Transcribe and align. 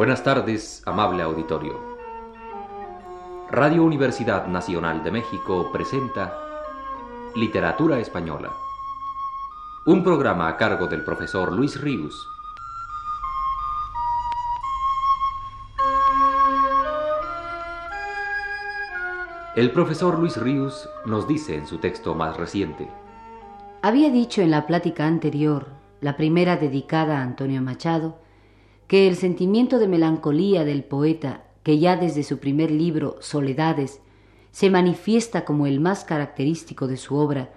Buenas 0.00 0.24
tardes, 0.24 0.82
amable 0.86 1.22
auditorio. 1.22 1.78
Radio 3.50 3.84
Universidad 3.84 4.46
Nacional 4.46 5.04
de 5.04 5.10
México 5.10 5.68
presenta 5.70 6.38
Literatura 7.36 7.98
Española. 7.98 8.50
Un 9.84 10.02
programa 10.02 10.48
a 10.48 10.56
cargo 10.56 10.86
del 10.86 11.04
profesor 11.04 11.52
Luis 11.52 11.78
Ríos. 11.78 12.26
El 19.54 19.70
profesor 19.70 20.18
Luis 20.18 20.38
Ríos 20.38 20.88
nos 21.04 21.28
dice 21.28 21.56
en 21.56 21.66
su 21.66 21.76
texto 21.76 22.14
más 22.14 22.38
reciente. 22.38 22.90
Había 23.82 24.08
dicho 24.08 24.40
en 24.40 24.50
la 24.50 24.66
plática 24.66 25.06
anterior, 25.06 25.66
la 26.00 26.16
primera 26.16 26.56
dedicada 26.56 27.18
a 27.18 27.22
Antonio 27.22 27.60
Machado, 27.60 28.29
que 28.90 29.06
el 29.06 29.14
sentimiento 29.14 29.78
de 29.78 29.86
melancolía 29.86 30.64
del 30.64 30.82
poeta, 30.82 31.44
que 31.62 31.78
ya 31.78 31.96
desde 31.96 32.24
su 32.24 32.38
primer 32.38 32.72
libro, 32.72 33.18
Soledades, 33.20 34.00
se 34.50 34.68
manifiesta 34.68 35.44
como 35.44 35.68
el 35.68 35.78
más 35.78 36.02
característico 36.02 36.88
de 36.88 36.96
su 36.96 37.14
obra, 37.14 37.52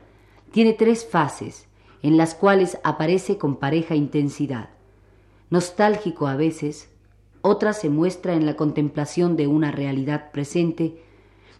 tiene 0.51 0.73
tres 0.73 1.03
fases 1.03 1.65
en 2.03 2.17
las 2.17 2.35
cuales 2.35 2.77
aparece 2.83 3.39
con 3.39 3.55
pareja 3.55 3.95
intensidad. 3.95 4.69
Nostálgico 5.49 6.27
a 6.27 6.35
veces, 6.35 6.89
otras 7.41 7.81
se 7.81 7.89
muestra 7.89 8.35
en 8.35 8.45
la 8.45 8.55
contemplación 8.55 9.35
de 9.35 9.47
una 9.47 9.71
realidad 9.71 10.29
presente 10.29 11.01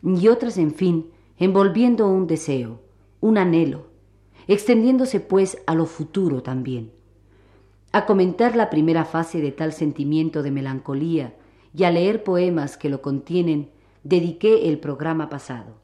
y 0.03 0.27
otras, 0.27 0.59
en 0.59 0.75
fin, 0.75 1.07
envolviendo 1.39 2.07
un 2.07 2.27
deseo, 2.27 2.79
un 3.21 3.39
anhelo, 3.39 3.87
extendiéndose 4.47 5.19
pues 5.19 5.57
a 5.65 5.73
lo 5.73 5.87
futuro 5.87 6.43
también. 6.43 6.91
A 7.95 8.07
comentar 8.07 8.55
la 8.55 8.71
primera 8.71 9.05
fase 9.05 9.39
de 9.39 9.51
tal 9.51 9.71
sentimiento 9.71 10.41
de 10.41 10.49
melancolía 10.49 11.35
y 11.75 11.83
a 11.83 11.91
leer 11.91 12.23
poemas 12.23 12.75
que 12.75 12.89
lo 12.89 13.03
contienen, 13.03 13.69
dediqué 14.01 14.67
el 14.67 14.79
programa 14.79 15.29
pasado. 15.29 15.75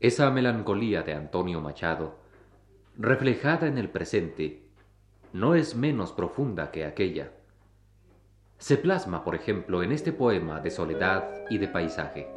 Esa 0.00 0.28
melancolía 0.32 1.04
de 1.04 1.14
Antonio 1.14 1.60
Machado, 1.60 2.16
reflejada 2.98 3.68
en 3.68 3.78
el 3.78 3.88
presente, 3.88 4.64
no 5.32 5.54
es 5.54 5.76
menos 5.76 6.10
profunda 6.10 6.72
que 6.72 6.84
aquella. 6.84 7.30
Se 8.58 8.76
plasma, 8.76 9.22
por 9.22 9.36
ejemplo, 9.36 9.84
en 9.84 9.92
este 9.92 10.12
poema 10.12 10.58
de 10.58 10.72
soledad 10.72 11.44
y 11.48 11.58
de 11.58 11.68
paisaje. 11.68 12.34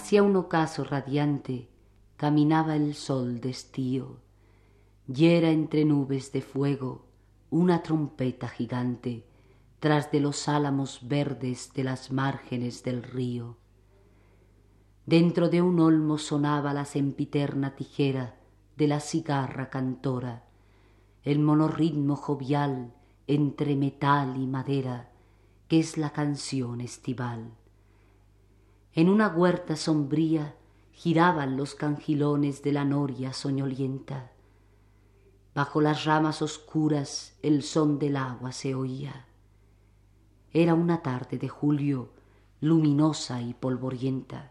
Hacia 0.00 0.22
un 0.22 0.36
ocaso 0.36 0.84
radiante 0.84 1.68
caminaba 2.16 2.76
el 2.76 2.94
sol 2.94 3.40
de 3.40 3.50
estío, 3.50 4.20
y 5.12 5.26
era 5.26 5.50
entre 5.50 5.84
nubes 5.84 6.30
de 6.30 6.40
fuego 6.40 7.06
una 7.50 7.82
trompeta 7.82 8.46
gigante 8.46 9.26
tras 9.80 10.12
de 10.12 10.20
los 10.20 10.48
álamos 10.48 11.00
verdes 11.08 11.72
de 11.74 11.82
las 11.82 12.12
márgenes 12.12 12.84
del 12.84 13.02
río. 13.02 13.56
Dentro 15.04 15.48
de 15.48 15.62
un 15.62 15.80
olmo 15.80 16.18
sonaba 16.18 16.72
la 16.72 16.84
sempiterna 16.84 17.74
tijera 17.74 18.36
de 18.76 18.86
la 18.86 19.00
cigarra 19.00 19.68
cantora, 19.68 20.44
el 21.24 21.40
monorritmo 21.40 22.14
jovial 22.14 22.94
entre 23.26 23.74
metal 23.74 24.36
y 24.36 24.46
madera, 24.46 25.10
que 25.66 25.80
es 25.80 25.98
la 25.98 26.10
canción 26.10 26.80
estival. 26.80 27.50
En 28.98 29.08
una 29.08 29.28
huerta 29.28 29.76
sombría 29.76 30.56
giraban 30.90 31.56
los 31.56 31.76
cangilones 31.76 32.64
de 32.64 32.72
la 32.72 32.84
noria 32.84 33.32
soñolienta. 33.32 34.32
Bajo 35.54 35.80
las 35.80 36.04
ramas 36.04 36.42
oscuras 36.42 37.38
el 37.40 37.62
son 37.62 38.00
del 38.00 38.16
agua 38.16 38.50
se 38.50 38.74
oía. 38.74 39.28
Era 40.52 40.74
una 40.74 41.00
tarde 41.00 41.38
de 41.38 41.48
julio, 41.48 42.08
luminosa 42.60 43.40
y 43.40 43.54
polvorienta. 43.54 44.50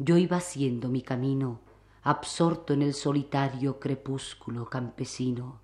Yo 0.00 0.16
iba 0.16 0.38
haciendo 0.38 0.88
mi 0.88 1.02
camino, 1.02 1.60
absorto 2.02 2.72
en 2.72 2.82
el 2.82 2.94
solitario 2.94 3.78
crepúsculo 3.78 4.68
campesino, 4.68 5.60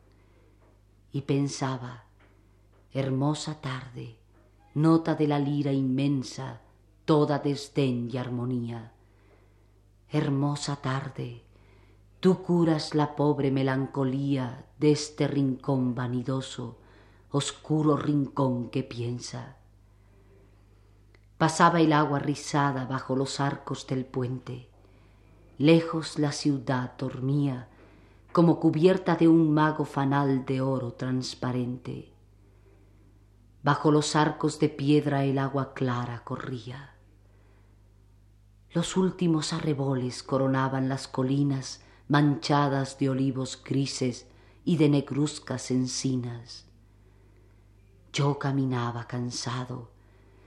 y 1.11 1.23
pensaba, 1.23 2.05
hermosa 2.93 3.61
tarde, 3.61 4.21
nota 4.73 5.17
de 5.17 5.27
la 5.27 5.41
lira 5.41 5.73
inmensa, 5.73 6.61
toda 7.07 7.39
desdén 7.39 8.11
y 8.13 8.19
armonía. 8.19 8.93
Hermosa 10.11 10.75
tarde, 10.75 11.45
tú 12.19 12.43
curas 12.43 12.97
la 12.97 13.15
pobre 13.15 13.53
melancolía 13.53 14.67
de 14.79 14.91
este 14.91 15.29
rincón 15.29 15.95
vanidoso, 15.95 16.79
oscuro 17.31 17.97
rincón 17.97 18.71
que 18.71 18.83
piensa. 18.83 19.57
Pasaba 21.39 21.81
el 21.81 21.93
agua 21.93 22.19
rizada 22.19 22.87
bajo 22.87 23.15
los 23.15 23.39
arcos 23.39 23.87
del 23.87 24.05
puente. 24.05 24.69
Lejos 25.59 26.19
la 26.19 26.33
ciudad 26.33 26.97
dormía, 26.99 27.69
como 28.33 28.59
cubierta 28.59 29.15
de 29.15 29.29
un 29.29 29.55
mago 29.55 29.85
fanal 29.85 30.45
de 30.45 30.61
oro 30.61 30.93
transparente. 30.95 32.13
Bajo 33.63 33.93
los 33.93 34.17
arcos 34.17 34.59
de 34.59 34.71
piedra 34.71 35.25
el 35.25 35.39
agua 35.39 35.73
clara 35.73 36.25
corría. 36.25 36.96
Los 38.77 38.99
últimos 38.99 39.55
arreboles 39.55 40.23
coronaban 40.23 40.91
las 40.91 41.09
colinas 41.09 41.81
manchadas 42.09 42.99
de 42.99 43.09
olivos 43.09 43.59
grises 43.65 44.27
y 44.67 44.77
de 44.77 44.91
negruzcas 44.91 45.71
encinas. 45.71 46.67
Yo 48.13 48.39
caminaba 48.39 49.07
cansado, 49.07 49.89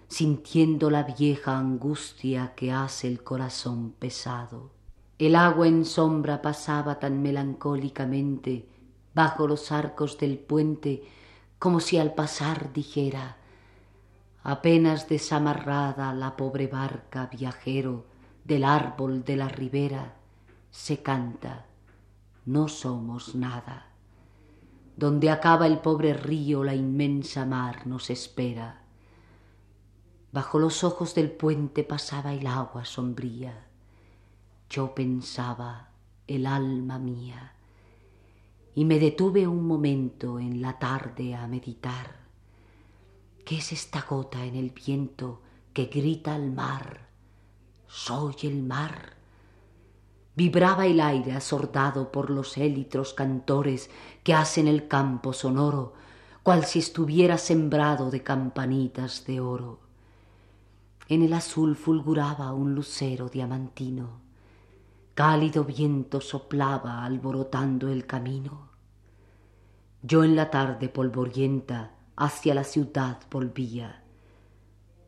sintiendo 0.09 0.91
la 0.91 1.01
vieja 1.01 1.57
angustia 1.57 2.53
que 2.55 2.71
hace 2.71 3.07
el 3.07 3.23
corazón 3.23 3.95
pesado. 3.97 4.69
El 5.17 5.35
agua 5.35 5.67
en 5.67 5.83
sombra 5.83 6.43
pasaba 6.43 6.99
tan 6.99 7.23
melancólicamente 7.23 8.69
bajo 9.15 9.47
los 9.47 9.71
arcos 9.71 10.19
del 10.19 10.37
puente 10.37 11.01
como 11.57 11.79
si 11.79 11.97
al 11.97 12.13
pasar 12.13 12.73
dijera 12.73 13.37
apenas 14.43 15.09
desamarrada 15.09 16.13
la 16.13 16.37
pobre 16.37 16.67
barca 16.67 17.25
viajero 17.25 18.08
del 18.43 18.63
árbol 18.63 19.23
de 19.23 19.35
la 19.35 19.47
ribera 19.47 20.15
se 20.71 21.01
canta, 21.01 21.65
no 22.45 22.67
somos 22.67 23.35
nada. 23.35 23.87
Donde 24.95 25.29
acaba 25.29 25.67
el 25.67 25.79
pobre 25.79 26.13
río, 26.13 26.63
la 26.63 26.75
inmensa 26.75 27.45
mar 27.45 27.87
nos 27.87 28.09
espera. 28.09 28.81
Bajo 30.31 30.59
los 30.59 30.83
ojos 30.83 31.15
del 31.15 31.31
puente 31.31 31.83
pasaba 31.83 32.33
el 32.33 32.45
agua 32.47 32.85
sombría. 32.85 33.65
Yo 34.69 34.93
pensaba, 34.93 35.89
el 36.27 36.45
alma 36.45 36.99
mía, 36.99 37.53
y 38.75 38.85
me 38.85 38.99
detuve 38.99 39.47
un 39.47 39.65
momento 39.65 40.39
en 40.39 40.61
la 40.61 40.77
tarde 40.77 41.33
a 41.33 41.47
meditar. 41.47 42.19
¿Qué 43.45 43.57
es 43.57 43.71
esta 43.71 44.05
gota 44.07 44.45
en 44.45 44.55
el 44.55 44.69
viento 44.69 45.41
que 45.73 45.85
grita 45.85 46.35
al 46.35 46.51
mar? 46.51 47.08
Soy 47.89 48.35
el 48.43 48.61
mar. 48.61 49.13
Vibraba 50.35 50.85
el 50.85 51.01
aire 51.01 51.33
asordado 51.33 52.11
por 52.11 52.29
los 52.29 52.55
élitros 52.57 53.13
cantores 53.13 53.89
que 54.23 54.35
hacen 54.35 54.67
el 54.67 54.87
campo 54.87 55.33
sonoro, 55.33 55.93
cual 56.43 56.65
si 56.65 56.79
estuviera 56.79 57.37
sembrado 57.37 58.11
de 58.11 58.21
campanitas 58.21 59.25
de 59.25 59.41
oro. 59.41 59.79
En 61.07 61.23
el 61.23 61.33
azul 61.33 61.75
fulguraba 61.75 62.53
un 62.53 62.75
lucero 62.75 63.27
diamantino, 63.27 64.21
cálido 65.15 65.63
viento 65.63 66.21
soplaba 66.21 67.03
alborotando 67.03 67.89
el 67.89 68.05
camino. 68.05 68.69
Yo 70.03 70.23
en 70.23 70.35
la 70.35 70.51
tarde 70.51 70.87
polvorienta 70.89 71.95
hacia 72.15 72.53
la 72.53 72.63
ciudad 72.63 73.19
volvía 73.31 74.03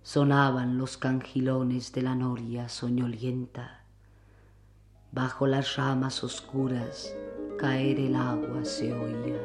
sonaban 0.03 0.77
los 0.80 0.98
cangilones 0.98 1.94
de 1.94 2.01
la 2.01 2.15
noria 2.15 2.69
soñolienta. 2.69 3.83
Bajo 5.12 5.45
las 5.45 5.75
ramas 5.75 6.24
oscuras 6.24 7.15
caer 7.59 8.00
el 8.00 8.15
agua 8.15 8.65
se 8.65 8.92
oía. 8.94 9.39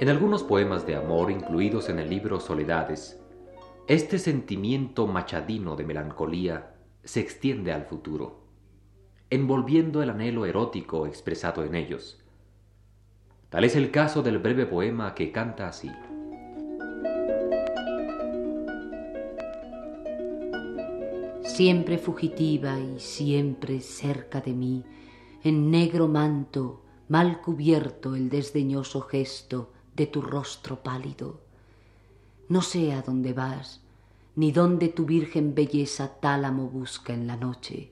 En 0.00 0.08
algunos 0.08 0.44
poemas 0.44 0.86
de 0.86 0.94
amor 0.94 1.32
incluidos 1.32 1.88
en 1.88 1.98
el 1.98 2.08
libro 2.08 2.38
Soledades, 2.38 3.20
este 3.88 4.20
sentimiento 4.20 5.08
machadino 5.08 5.74
de 5.74 5.84
melancolía 5.84 6.76
se 7.02 7.20
extiende 7.20 7.72
al 7.72 7.84
futuro 7.86 8.47
envolviendo 9.30 10.02
el 10.02 10.10
anhelo 10.10 10.46
erótico 10.46 11.06
expresado 11.06 11.64
en 11.64 11.74
ellos. 11.74 12.18
Tal 13.50 13.64
es 13.64 13.76
el 13.76 13.90
caso 13.90 14.22
del 14.22 14.38
breve 14.38 14.66
poema 14.66 15.14
que 15.14 15.32
canta 15.32 15.68
así. 15.68 15.90
siempre 21.58 21.98
fugitiva 21.98 22.78
y 22.78 23.00
siempre 23.00 23.80
cerca 23.80 24.40
de 24.40 24.52
mí, 24.52 24.84
en 25.42 25.72
negro 25.72 26.06
manto, 26.06 26.84
mal 27.08 27.40
cubierto 27.40 28.14
el 28.14 28.28
desdeñoso 28.28 29.00
gesto 29.00 29.72
de 29.96 30.06
tu 30.06 30.22
rostro 30.22 30.84
pálido. 30.84 31.40
No 32.48 32.62
sé 32.62 32.92
a 32.92 33.02
dónde 33.02 33.32
vas, 33.32 33.80
ni 34.36 34.52
dónde 34.52 34.86
tu 34.86 35.04
virgen 35.04 35.56
belleza 35.56 36.20
tálamo 36.20 36.68
busca 36.68 37.12
en 37.12 37.26
la 37.26 37.34
noche. 37.34 37.90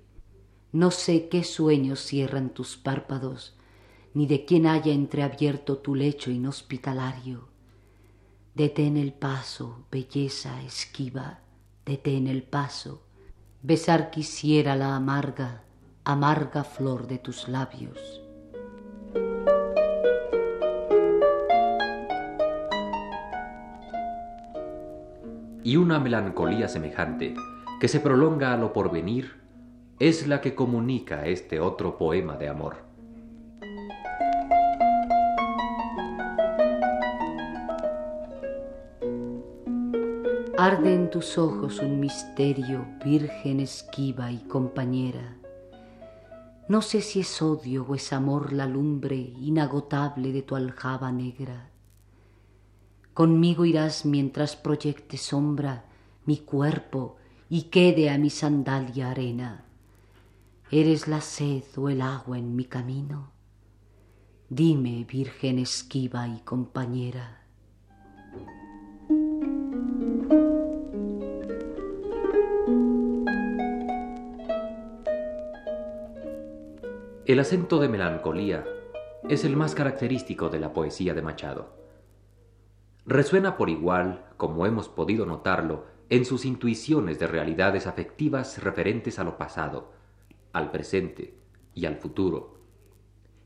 No 0.76 0.90
sé 0.90 1.31
qué 1.31 1.43
sueños 1.43 2.00
cierran 2.00 2.50
tus 2.50 2.76
párpados, 2.76 3.56
ni 4.12 4.26
de 4.26 4.44
quién 4.44 4.67
haya 4.67 4.93
entreabierto 4.93 5.78
tu 5.78 5.94
lecho 5.94 6.31
inhospitalario. 6.31 7.49
Detén 8.55 8.99
el 8.99 9.14
paso, 9.14 9.87
belleza 9.90 10.62
esquiva, 10.64 11.38
detén 11.87 12.26
el 12.26 12.43
paso. 12.43 13.00
Besar 13.62 14.11
quisiera 14.11 14.76
la 14.76 14.96
amarga, 14.96 15.62
amarga 16.05 16.62
flor 16.62 17.06
de 17.06 17.17
tus 17.20 17.49
labios. 17.49 18.20
Y 25.64 25.78
una 25.78 25.99
melancolía 25.99 26.69
semejante, 26.69 27.34
que 27.81 27.88
se 27.88 27.99
prolonga 27.99 28.52
a 28.52 28.58
lo 28.58 28.75
porvenir, 28.75 29.45
es 29.98 30.26
la 30.26 30.43
que 30.43 30.54
comunica 30.54 31.26
este 31.26 31.58
otro 31.58 31.96
poema 31.96 32.37
de 32.37 32.48
amor. 32.48 32.84
Arde 40.58 40.94
en 40.94 41.10
tus 41.10 41.38
ojos 41.38 41.78
un 41.78 42.00
misterio, 42.00 42.87
virgen 43.04 43.60
esquiva 43.60 44.31
y 44.32 44.38
compañera. 44.38 45.37
No 46.69 46.82
sé 46.82 47.00
si 47.00 47.20
es 47.20 47.40
odio 47.40 47.87
o 47.88 47.94
es 47.94 48.12
amor 48.12 48.52
la 48.52 48.66
lumbre 48.66 49.16
inagotable 49.16 50.32
de 50.32 50.42
tu 50.42 50.56
aljaba 50.56 51.12
negra. 51.12 51.70
Conmigo 53.14 53.64
irás 53.64 54.04
mientras 54.04 54.56
proyecte 54.56 55.16
sombra 55.16 55.84
mi 56.26 56.38
cuerpo 56.38 57.16
y 57.49 57.64
quede 57.64 58.10
a 58.10 58.19
mi 58.19 58.28
sandalia 58.28 59.10
arena. 59.10 59.65
¿Eres 60.72 61.06
la 61.06 61.20
sed 61.20 61.62
o 61.76 61.88
el 61.88 62.00
agua 62.00 62.38
en 62.38 62.56
mi 62.56 62.64
camino? 62.64 63.30
Dime, 64.48 65.06
virgen 65.08 65.60
esquiva 65.60 66.26
y 66.26 66.40
compañera. 66.40 67.46
El 77.26 77.38
acento 77.38 77.78
de 77.78 77.88
melancolía 77.88 78.64
es 79.28 79.44
el 79.44 79.56
más 79.56 79.76
característico 79.76 80.48
de 80.48 80.58
la 80.58 80.72
poesía 80.72 81.14
de 81.14 81.22
Machado. 81.22 81.76
Resuena 83.04 83.56
por 83.56 83.70
igual, 83.70 84.26
como 84.36 84.66
hemos 84.66 84.88
podido 84.88 85.26
notarlo, 85.26 85.86
en 86.08 86.24
sus 86.24 86.44
intuiciones 86.44 87.20
de 87.20 87.28
realidades 87.28 87.86
afectivas 87.86 88.60
referentes 88.64 89.20
a 89.20 89.24
lo 89.24 89.38
pasado, 89.38 89.95
al 90.56 90.70
presente 90.70 91.35
y 91.75 91.87
al 91.87 91.97
futuro. 91.97 92.58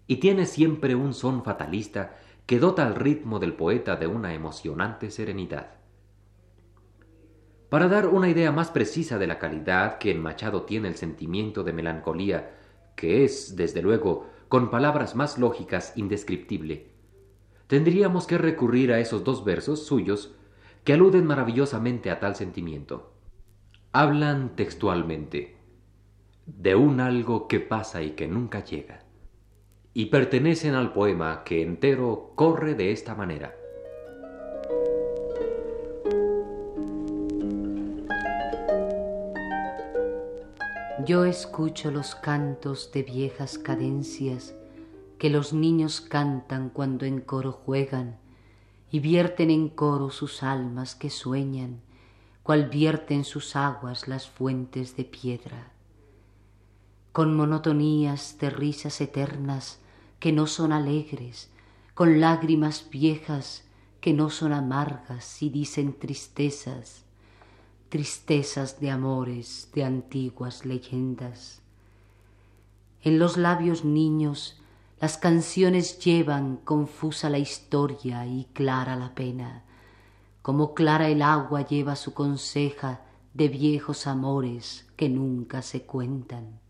Y 0.06 0.16
tiene 0.16 0.46
siempre 0.46 0.94
un 0.94 1.12
son 1.12 1.44
fatalista 1.44 2.16
que 2.46 2.58
dota 2.58 2.86
al 2.86 2.94
ritmo 2.94 3.38
del 3.38 3.54
poeta 3.54 3.96
de 3.96 4.06
una 4.06 4.34
emocionante 4.34 5.10
serenidad. 5.10 5.74
Para 7.68 7.88
dar 7.88 8.08
una 8.08 8.28
idea 8.28 8.50
más 8.50 8.70
precisa 8.70 9.18
de 9.18 9.26
la 9.26 9.38
calidad 9.38 9.98
que 9.98 10.10
en 10.10 10.20
Machado 10.20 10.62
tiene 10.62 10.88
el 10.88 10.96
sentimiento 10.96 11.62
de 11.62 11.72
melancolía 11.72 12.56
que 12.96 13.24
es, 13.24 13.56
desde 13.56 13.82
luego, 13.82 14.26
con 14.48 14.70
palabras 14.70 15.14
más 15.14 15.38
lógicas, 15.38 15.92
indescriptible, 15.96 16.90
tendríamos 17.66 18.26
que 18.26 18.36
recurrir 18.36 18.92
a 18.92 18.98
esos 18.98 19.24
dos 19.24 19.44
versos 19.44 19.86
suyos 19.86 20.34
que 20.84 20.92
aluden 20.92 21.26
maravillosamente 21.26 22.10
a 22.10 22.20
tal 22.20 22.34
sentimiento. 22.34 23.14
Hablan 23.92 24.56
textualmente 24.56 25.59
de 26.58 26.74
un 26.74 27.00
algo 27.00 27.48
que 27.48 27.60
pasa 27.60 28.02
y 28.02 28.10
que 28.10 28.26
nunca 28.26 28.64
llega, 28.64 29.04
y 29.94 30.06
pertenecen 30.06 30.74
al 30.74 30.92
poema 30.92 31.42
que 31.44 31.62
entero 31.62 32.32
corre 32.34 32.74
de 32.74 32.92
esta 32.92 33.14
manera. 33.14 33.54
Yo 41.06 41.24
escucho 41.24 41.90
los 41.90 42.14
cantos 42.14 42.92
de 42.92 43.02
viejas 43.02 43.58
cadencias 43.58 44.54
que 45.18 45.30
los 45.30 45.52
niños 45.52 46.00
cantan 46.00 46.68
cuando 46.68 47.06
en 47.06 47.20
coro 47.20 47.52
juegan 47.52 48.18
y 48.90 49.00
vierten 49.00 49.50
en 49.50 49.68
coro 49.68 50.10
sus 50.10 50.42
almas 50.42 50.94
que 50.94 51.10
sueñan, 51.10 51.80
cual 52.42 52.68
vierten 52.68 53.24
sus 53.24 53.56
aguas 53.56 54.08
las 54.08 54.28
fuentes 54.28 54.96
de 54.96 55.04
piedra. 55.04 55.72
Con 57.20 57.36
monotonías 57.36 58.38
de 58.38 58.48
risas 58.48 58.98
eternas 59.02 59.78
que 60.20 60.32
no 60.32 60.46
son 60.46 60.72
alegres, 60.72 61.50
con 61.92 62.18
lágrimas 62.18 62.86
viejas 62.90 63.64
que 64.00 64.14
no 64.14 64.30
son 64.30 64.54
amargas 64.54 65.42
y 65.42 65.50
dicen 65.50 65.92
tristezas, 65.98 67.04
tristezas 67.90 68.80
de 68.80 68.90
amores 68.90 69.68
de 69.74 69.84
antiguas 69.84 70.64
leyendas. 70.64 71.60
En 73.02 73.18
los 73.18 73.36
labios 73.36 73.84
niños 73.84 74.58
las 74.98 75.18
canciones 75.18 75.98
llevan 75.98 76.56
confusa 76.56 77.28
la 77.28 77.38
historia 77.38 78.24
y 78.24 78.46
clara 78.54 78.96
la 78.96 79.14
pena, 79.14 79.62
como 80.40 80.72
clara 80.72 81.10
el 81.10 81.20
agua 81.20 81.66
lleva 81.66 81.96
su 81.96 82.14
conseja 82.14 83.02
de 83.34 83.48
viejos 83.48 84.06
amores 84.06 84.86
que 84.96 85.10
nunca 85.10 85.60
se 85.60 85.82
cuentan. 85.82 86.60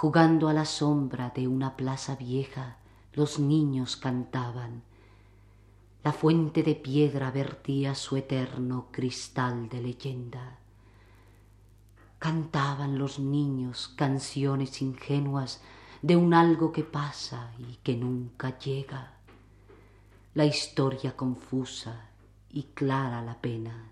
Jugando 0.00 0.48
a 0.48 0.54
la 0.54 0.64
sombra 0.64 1.28
de 1.28 1.46
una 1.46 1.76
plaza 1.76 2.16
vieja, 2.16 2.78
los 3.12 3.38
niños 3.38 3.98
cantaban, 3.98 4.82
la 6.02 6.14
fuente 6.14 6.62
de 6.62 6.74
piedra 6.74 7.30
vertía 7.30 7.94
su 7.94 8.16
eterno 8.16 8.86
cristal 8.92 9.68
de 9.68 9.82
leyenda. 9.82 10.56
Cantaban 12.18 12.98
los 12.98 13.18
niños 13.18 13.88
canciones 13.88 14.80
ingenuas 14.80 15.60
de 16.00 16.16
un 16.16 16.32
algo 16.32 16.72
que 16.72 16.82
pasa 16.82 17.52
y 17.58 17.76
que 17.82 17.94
nunca 17.94 18.58
llega. 18.58 19.18
La 20.32 20.46
historia 20.46 21.14
confusa 21.14 22.08
y 22.48 22.62
clara 22.72 23.20
la 23.20 23.38
pena. 23.38 23.90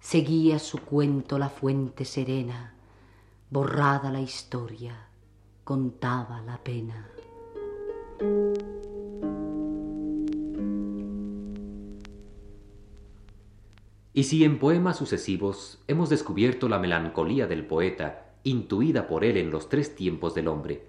Seguía 0.00 0.58
su 0.58 0.78
cuento 0.78 1.38
la 1.38 1.50
fuente 1.50 2.06
serena, 2.06 2.72
borrada 3.52 4.10
la 4.10 4.22
historia, 4.22 5.08
contaba 5.62 6.40
la 6.40 6.56
pena. 6.64 7.06
Y 14.14 14.24
si 14.24 14.44
en 14.44 14.58
poemas 14.58 14.96
sucesivos 14.96 15.84
hemos 15.86 16.08
descubierto 16.08 16.66
la 16.70 16.78
melancolía 16.78 17.46
del 17.46 17.66
poeta, 17.66 18.32
intuida 18.42 19.06
por 19.06 19.22
él 19.22 19.36
en 19.36 19.50
los 19.50 19.68
tres 19.68 19.94
tiempos 19.94 20.34
del 20.34 20.48
hombre, 20.48 20.86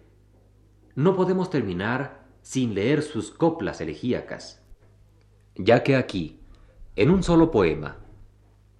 no 0.95 1.17
podemos 1.17 1.49
terminar 1.49 2.23
sin 2.43 2.75
leer 2.75 3.01
sus 3.01 3.31
coplas 3.31 3.81
elegíacas, 3.81 4.63
ya 5.55 5.83
que 5.83 5.97
aquí, 5.97 6.39
en 6.95 7.09
un 7.09 7.23
solo 7.23 7.51
poema, 7.51 7.97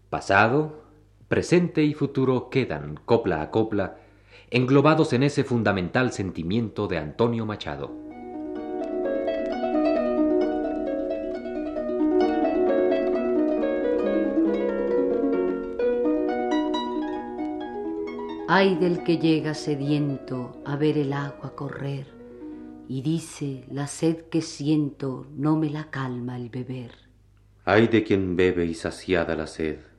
pasado, 0.10 0.83
presente 1.28 1.84
y 1.84 1.94
futuro 1.94 2.50
quedan, 2.50 3.00
copla 3.06 3.42
a 3.42 3.52
copla, 3.52 3.98
englobados 4.52 5.14
en 5.14 5.24
ese 5.24 5.44
fundamental 5.44 6.12
sentimiento 6.12 6.88
de 6.88 6.98
Antonio 6.98 7.46
Machado. 7.46 7.92
Ay 18.48 18.76
del 18.76 19.04
que 19.04 19.18
llega 19.18 19.56
sediento 19.56 20.62
a 20.64 20.76
ver 20.76 20.98
el 21.00 21.14
agua 21.14 21.56
correr 21.56 22.06
y 22.88 23.02
dice 23.02 23.66
la 23.72 23.88
sed 23.88 24.26
que 24.30 24.42
siento 24.42 25.26
no 25.36 25.56
me 25.56 25.72
la 25.72 25.90
calma 25.90 26.38
el 26.38 26.50
beber. 26.50 26.92
Ay 27.66 27.88
de 27.88 28.04
quien 28.04 28.36
bebe 28.36 28.66
y 28.66 28.76
saciada 28.76 29.36
la 29.36 29.48
sed 29.48 29.93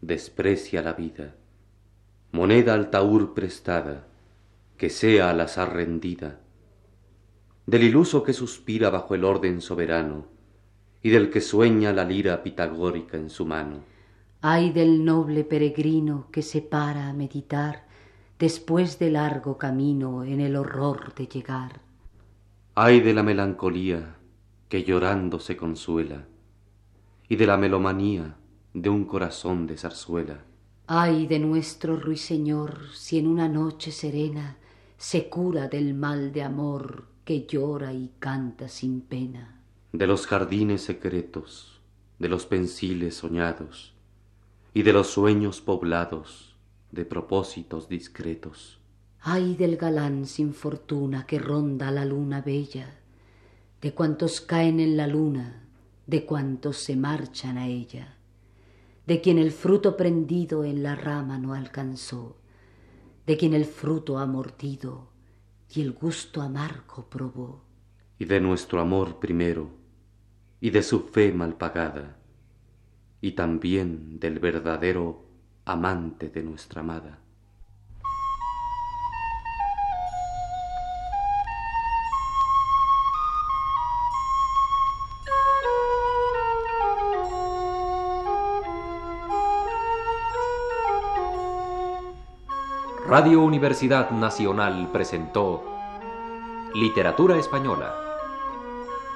desprecia 0.00 0.82
la 0.82 0.92
vida, 0.92 1.34
moneda 2.32 2.74
al 2.74 2.90
taur 2.90 3.34
prestada, 3.34 4.06
que 4.76 4.90
sea 4.90 5.30
al 5.30 5.40
azar 5.40 5.74
rendida, 5.74 6.40
del 7.66 7.82
iluso 7.82 8.22
que 8.22 8.32
suspira 8.32 8.90
bajo 8.90 9.14
el 9.14 9.24
orden 9.24 9.60
soberano 9.60 10.26
y 11.02 11.10
del 11.10 11.30
que 11.30 11.40
sueña 11.40 11.92
la 11.92 12.04
lira 12.04 12.42
pitagórica 12.42 13.16
en 13.16 13.28
su 13.28 13.44
mano. 13.44 13.80
Ay 14.40 14.70
del 14.70 15.04
noble 15.04 15.44
peregrino 15.44 16.28
que 16.30 16.42
se 16.42 16.62
para 16.62 17.08
a 17.08 17.12
meditar 17.12 17.86
después 18.38 18.98
de 18.98 19.10
largo 19.10 19.58
camino 19.58 20.22
en 20.22 20.40
el 20.40 20.54
horror 20.54 21.14
de 21.14 21.26
llegar. 21.26 21.80
Ay 22.74 23.00
de 23.00 23.12
la 23.12 23.24
melancolía 23.24 24.16
que 24.68 24.84
llorando 24.84 25.40
se 25.40 25.56
consuela 25.56 26.26
y 27.28 27.36
de 27.36 27.46
la 27.46 27.56
melomanía 27.56 28.36
de 28.82 28.90
un 28.90 29.04
corazón 29.04 29.66
de 29.66 29.76
zarzuela. 29.76 30.44
Ay 30.86 31.26
de 31.26 31.38
nuestro 31.38 31.96
ruiseñor 31.96 32.86
si 32.94 33.18
en 33.18 33.26
una 33.26 33.48
noche 33.48 33.92
serena 33.92 34.56
se 34.96 35.28
cura 35.28 35.68
del 35.68 35.94
mal 35.94 36.32
de 36.32 36.42
amor 36.42 37.06
que 37.24 37.46
llora 37.46 37.92
y 37.92 38.12
canta 38.18 38.68
sin 38.68 39.00
pena. 39.00 39.60
De 39.92 40.06
los 40.06 40.26
jardines 40.26 40.82
secretos, 40.82 41.80
de 42.18 42.28
los 42.28 42.46
pensiles 42.46 43.16
soñados, 43.16 43.94
y 44.74 44.82
de 44.82 44.92
los 44.92 45.08
sueños 45.08 45.60
poblados 45.60 46.56
de 46.92 47.04
propósitos 47.04 47.88
discretos. 47.88 48.78
Ay 49.20 49.56
del 49.56 49.76
galán 49.76 50.26
sin 50.26 50.54
fortuna 50.54 51.26
que 51.26 51.38
ronda 51.38 51.90
la 51.90 52.04
luna 52.04 52.40
bella, 52.40 52.98
de 53.82 53.92
cuantos 53.92 54.40
caen 54.40 54.80
en 54.80 54.96
la 54.96 55.06
luna, 55.06 55.64
de 56.06 56.24
cuantos 56.24 56.78
se 56.78 56.96
marchan 56.96 57.58
a 57.58 57.66
ella, 57.66 58.17
de 59.08 59.22
quien 59.22 59.38
el 59.38 59.52
fruto 59.52 59.96
prendido 59.96 60.64
en 60.64 60.82
la 60.82 60.94
rama 60.94 61.38
no 61.38 61.54
alcanzó, 61.54 62.36
de 63.26 63.38
quien 63.38 63.54
el 63.54 63.64
fruto 63.64 64.18
ha 64.18 64.26
mordido 64.26 65.08
y 65.70 65.80
el 65.80 65.92
gusto 65.92 66.42
amargo 66.42 67.08
probó. 67.08 67.64
Y 68.18 68.26
de 68.26 68.38
nuestro 68.38 68.82
amor 68.82 69.18
primero, 69.18 69.70
y 70.60 70.68
de 70.68 70.82
su 70.82 71.08
fe 71.08 71.32
mal 71.32 71.56
pagada, 71.56 72.18
y 73.22 73.32
también 73.32 74.20
del 74.20 74.40
verdadero 74.40 75.24
amante 75.64 76.28
de 76.28 76.42
nuestra 76.42 76.82
amada. 76.82 77.18
Radio 93.08 93.40
Universidad 93.40 94.10
Nacional 94.10 94.90
presentó 94.92 95.64
Literatura 96.74 97.38
Española, 97.38 97.94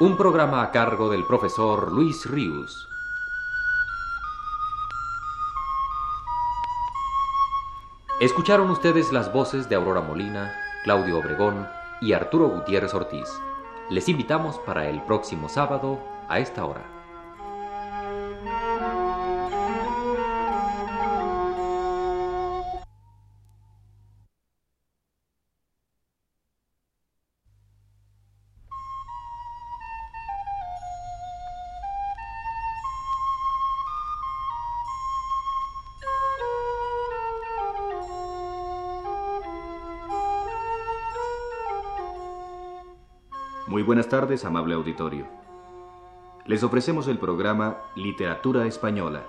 un 0.01 0.17
programa 0.17 0.63
a 0.63 0.71
cargo 0.71 1.11
del 1.11 1.27
profesor 1.27 1.93
Luis 1.93 2.25
Ríos. 2.25 2.89
Escucharon 8.19 8.71
ustedes 8.71 9.13
las 9.13 9.31
voces 9.31 9.69
de 9.69 9.75
Aurora 9.75 10.01
Molina, 10.01 10.55
Claudio 10.85 11.19
Obregón 11.19 11.69
y 12.01 12.15
Arturo 12.15 12.49
Gutiérrez 12.49 12.95
Ortiz. 12.95 13.29
Les 13.91 14.09
invitamos 14.09 14.59
para 14.61 14.89
el 14.89 15.03
próximo 15.03 15.51
sábado 15.51 15.99
a 16.31 16.39
esta 16.39 16.65
hora. 16.65 16.92
Muy 43.73 43.83
buenas 43.83 44.11
tardes, 44.11 44.45
amable 44.45 44.75
auditorio. 44.75 45.27
Les 46.45 46.63
ofrecemos 46.63 47.09
el 47.09 47.17
programa 47.17 47.79
Literatura 47.97 48.67
Española. 48.67 49.25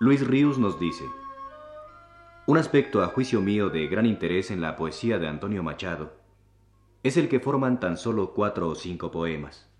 Luis 0.00 0.26
Ríos 0.26 0.58
nos 0.58 0.80
dice, 0.80 1.04
un 2.46 2.58
aspecto 2.58 3.00
a 3.00 3.06
juicio 3.06 3.40
mío 3.40 3.70
de 3.70 3.86
gran 3.86 4.04
interés 4.04 4.50
en 4.50 4.60
la 4.60 4.74
poesía 4.74 5.20
de 5.20 5.28
Antonio 5.28 5.62
Machado 5.62 6.12
es 7.04 7.16
el 7.16 7.28
que 7.28 7.38
forman 7.38 7.78
tan 7.78 7.98
solo 7.98 8.34
cuatro 8.34 8.68
o 8.68 8.74
cinco 8.74 9.12
poemas, 9.12 9.70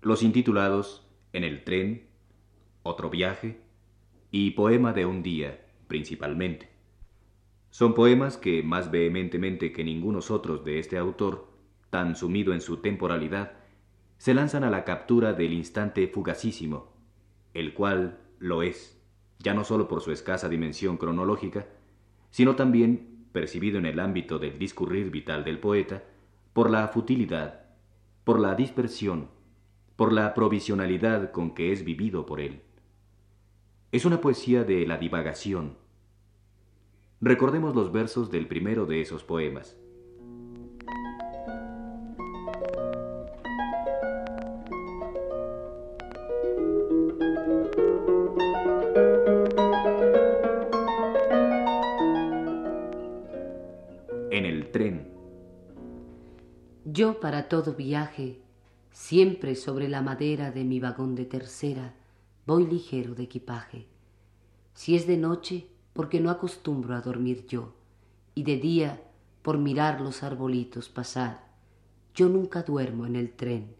los 0.00 0.24
intitulados 0.24 1.06
En 1.32 1.44
el 1.44 1.62
tren, 1.62 2.08
Otro 2.82 3.08
viaje, 3.08 3.67
y 4.30 4.50
Poema 4.50 4.92
de 4.92 5.06
un 5.06 5.22
día, 5.22 5.60
principalmente. 5.86 6.68
Son 7.70 7.94
poemas 7.94 8.36
que, 8.36 8.62
más 8.62 8.90
vehementemente 8.90 9.72
que 9.72 9.84
ningunos 9.84 10.30
otros 10.30 10.64
de 10.64 10.78
este 10.78 10.98
autor, 10.98 11.48
tan 11.90 12.16
sumido 12.16 12.52
en 12.52 12.60
su 12.60 12.78
temporalidad, 12.78 13.52
se 14.18 14.34
lanzan 14.34 14.64
a 14.64 14.70
la 14.70 14.84
captura 14.84 15.32
del 15.32 15.52
instante 15.52 16.08
fugacísimo, 16.08 16.92
el 17.54 17.72
cual 17.72 18.18
lo 18.38 18.62
es, 18.62 19.00
ya 19.38 19.54
no 19.54 19.64
sólo 19.64 19.88
por 19.88 20.02
su 20.02 20.12
escasa 20.12 20.48
dimensión 20.48 20.96
cronológica, 20.96 21.66
sino 22.30 22.56
también, 22.56 23.26
percibido 23.32 23.78
en 23.78 23.86
el 23.86 24.00
ámbito 24.00 24.38
del 24.38 24.58
discurrir 24.58 25.10
vital 25.10 25.44
del 25.44 25.58
poeta, 25.58 26.02
por 26.52 26.70
la 26.70 26.88
futilidad, 26.88 27.66
por 28.24 28.40
la 28.40 28.54
dispersión, 28.54 29.28
por 29.96 30.12
la 30.12 30.34
provisionalidad 30.34 31.30
con 31.30 31.54
que 31.54 31.72
es 31.72 31.84
vivido 31.84 32.26
por 32.26 32.40
él. 32.40 32.62
Es 33.90 34.04
una 34.04 34.20
poesía 34.20 34.64
de 34.64 34.86
la 34.86 34.98
divagación. 34.98 35.78
Recordemos 37.22 37.74
los 37.74 37.90
versos 37.90 38.30
del 38.30 38.46
primero 38.46 38.84
de 38.84 39.00
esos 39.00 39.24
poemas. 39.24 39.78
En 54.30 54.44
el 54.44 54.70
tren. 54.70 55.08
Yo 56.84 57.20
para 57.20 57.48
todo 57.48 57.72
viaje, 57.72 58.42
siempre 58.90 59.54
sobre 59.54 59.88
la 59.88 60.02
madera 60.02 60.50
de 60.50 60.64
mi 60.64 60.78
vagón 60.78 61.14
de 61.14 61.24
tercera, 61.24 61.94
voy 62.48 62.66
ligero 62.66 63.14
de 63.14 63.24
equipaje. 63.24 63.86
Si 64.72 64.96
es 64.96 65.06
de 65.06 65.18
noche, 65.18 65.68
porque 65.92 66.18
no 66.18 66.30
acostumbro 66.30 66.94
a 66.94 67.02
dormir 67.02 67.44
yo, 67.46 67.74
y 68.34 68.42
de 68.42 68.56
día, 68.56 69.02
por 69.42 69.58
mirar 69.58 70.00
los 70.00 70.22
arbolitos 70.22 70.88
pasar. 70.88 71.46
Yo 72.14 72.30
nunca 72.30 72.62
duermo 72.62 73.04
en 73.04 73.16
el 73.16 73.32
tren, 73.32 73.76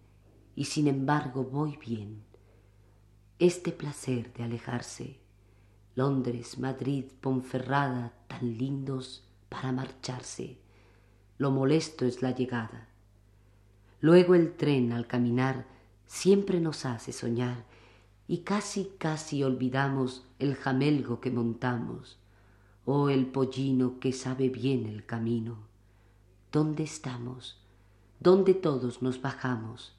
y 0.54 0.66
sin 0.66 0.86
embargo 0.86 1.44
voy 1.44 1.78
bien. 1.78 2.22
Este 3.38 3.72
placer 3.72 4.34
de 4.34 4.44
alejarse, 4.44 5.18
Londres, 5.94 6.58
Madrid, 6.58 7.06
Ponferrada, 7.22 8.12
tan 8.26 8.58
lindos 8.58 9.26
para 9.48 9.72
marcharse, 9.72 10.58
lo 11.38 11.50
molesto 11.50 12.04
es 12.04 12.20
la 12.20 12.32
llegada. 12.32 12.90
Luego 14.00 14.34
el 14.34 14.52
tren 14.52 14.92
al 14.92 15.06
caminar 15.06 15.66
siempre 16.04 16.60
nos 16.60 16.84
hace 16.84 17.12
soñar 17.12 17.64
y 18.28 18.38
casi 18.38 18.92
casi 18.98 19.42
olvidamos 19.42 20.26
el 20.38 20.54
jamelgo 20.54 21.18
que 21.18 21.30
montamos, 21.30 22.18
o 22.84 23.02
oh, 23.02 23.08
el 23.08 23.26
pollino 23.26 23.98
que 24.00 24.12
sabe 24.12 24.50
bien 24.50 24.86
el 24.86 25.06
camino. 25.06 25.56
¿Dónde 26.52 26.82
estamos? 26.82 27.58
¿Dónde 28.20 28.52
todos 28.52 29.00
nos 29.00 29.20
bajamos? 29.22 29.94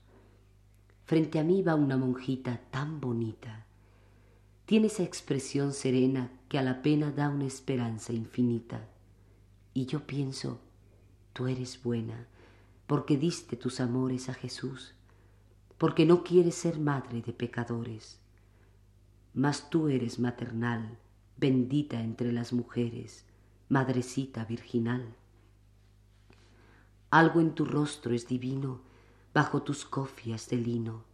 Frente 1.05 1.39
a 1.39 1.43
mí 1.43 1.63
va 1.63 1.73
una 1.73 1.97
monjita 1.97 2.61
tan 2.69 3.01
bonita. 3.01 3.65
Tiene 4.65 4.87
esa 4.87 5.01
expresión 5.01 5.73
serena 5.73 6.31
que 6.49 6.59
a 6.59 6.63
la 6.63 6.83
pena 6.83 7.11
da 7.11 7.29
una 7.29 7.45
esperanza 7.45 8.13
infinita. 8.13 8.87
Y 9.73 9.87
yo 9.87 10.05
pienso, 10.05 10.59
tú 11.33 11.47
eres 11.47 11.81
buena, 11.81 12.27
porque 12.85 13.17
diste 13.17 13.55
tus 13.55 13.79
amores 13.79 14.29
a 14.29 14.35
Jesús 14.35 14.93
porque 15.79 16.05
no 16.05 16.23
quieres 16.23 16.55
ser 16.55 16.77
madre 16.77 17.21
de 17.21 17.31
pecadores. 17.31 18.19
Mas 19.33 19.69
tú 19.69 19.87
eres 19.87 20.19
maternal, 20.19 20.99
bendita 21.37 22.01
entre 22.01 22.33
las 22.33 22.51
mujeres, 22.51 23.25
madrecita 23.69 24.43
virginal. 24.43 25.15
Algo 27.09 27.39
en 27.39 27.55
tu 27.55 27.63
rostro 27.63 28.13
es 28.13 28.27
divino, 28.27 28.81
bajo 29.33 29.63
tus 29.63 29.85
cofias 29.85 30.49
de 30.49 30.57
lino. 30.57 31.05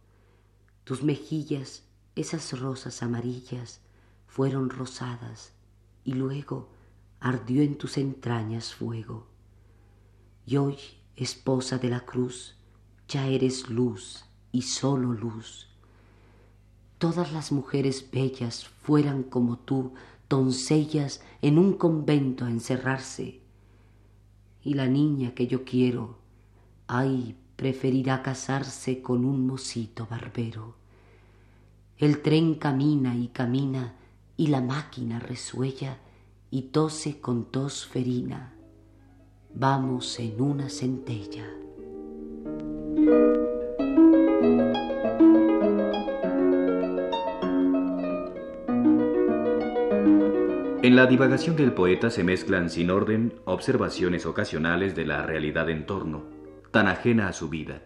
Tus 0.82 1.04
mejillas, 1.04 1.84
esas 2.16 2.58
rosas 2.58 3.04
amarillas, 3.04 3.80
fueron 4.26 4.68
rosadas, 4.68 5.52
y 6.02 6.14
luego 6.14 6.68
ardió 7.20 7.62
en 7.62 7.78
tus 7.78 7.96
entrañas 7.98 8.74
fuego. 8.74 9.28
Y 10.44 10.56
hoy 10.56 10.76
esposa 11.14 11.78
de 11.78 11.88
la 11.88 12.00
cruz, 12.00 12.56
ya 13.06 13.28
eres 13.28 13.70
luz 13.70 14.26
y 14.56 14.62
solo 14.62 15.12
luz. 15.12 15.68
Todas 16.96 17.30
las 17.30 17.52
mujeres 17.52 18.10
bellas 18.10 18.64
fueran 18.64 19.22
como 19.22 19.58
tú, 19.58 19.92
doncellas 20.30 21.20
en 21.42 21.58
un 21.58 21.74
convento 21.74 22.46
a 22.46 22.50
encerrarse. 22.50 23.42
Y 24.62 24.72
la 24.72 24.86
niña 24.86 25.34
que 25.34 25.46
yo 25.46 25.62
quiero, 25.62 26.16
ay, 26.86 27.36
preferirá 27.56 28.22
casarse 28.22 29.02
con 29.02 29.26
un 29.26 29.46
mocito 29.46 30.06
barbero. 30.10 30.74
El 31.98 32.22
tren 32.22 32.54
camina 32.54 33.14
y 33.14 33.28
camina 33.28 33.94
y 34.38 34.46
la 34.46 34.62
máquina 34.62 35.18
resuella 35.18 35.98
y 36.50 36.62
tose 36.62 37.20
con 37.20 37.44
tos 37.44 37.84
ferina. 37.86 38.54
Vamos 39.54 40.18
en 40.18 40.40
una 40.40 40.70
centella. 40.70 41.46
En 50.86 50.94
la 50.94 51.06
divagación 51.06 51.56
del 51.56 51.72
poeta 51.72 52.10
se 52.10 52.22
mezclan 52.22 52.70
sin 52.70 52.90
orden 52.90 53.34
observaciones 53.44 54.24
ocasionales 54.24 54.94
de 54.94 55.04
la 55.04 55.26
realidad 55.26 55.68
en 55.68 55.84
torno, 55.84 56.26
tan 56.70 56.86
ajena 56.86 57.26
a 57.26 57.32
su 57.32 57.48
vida. 57.48 57.82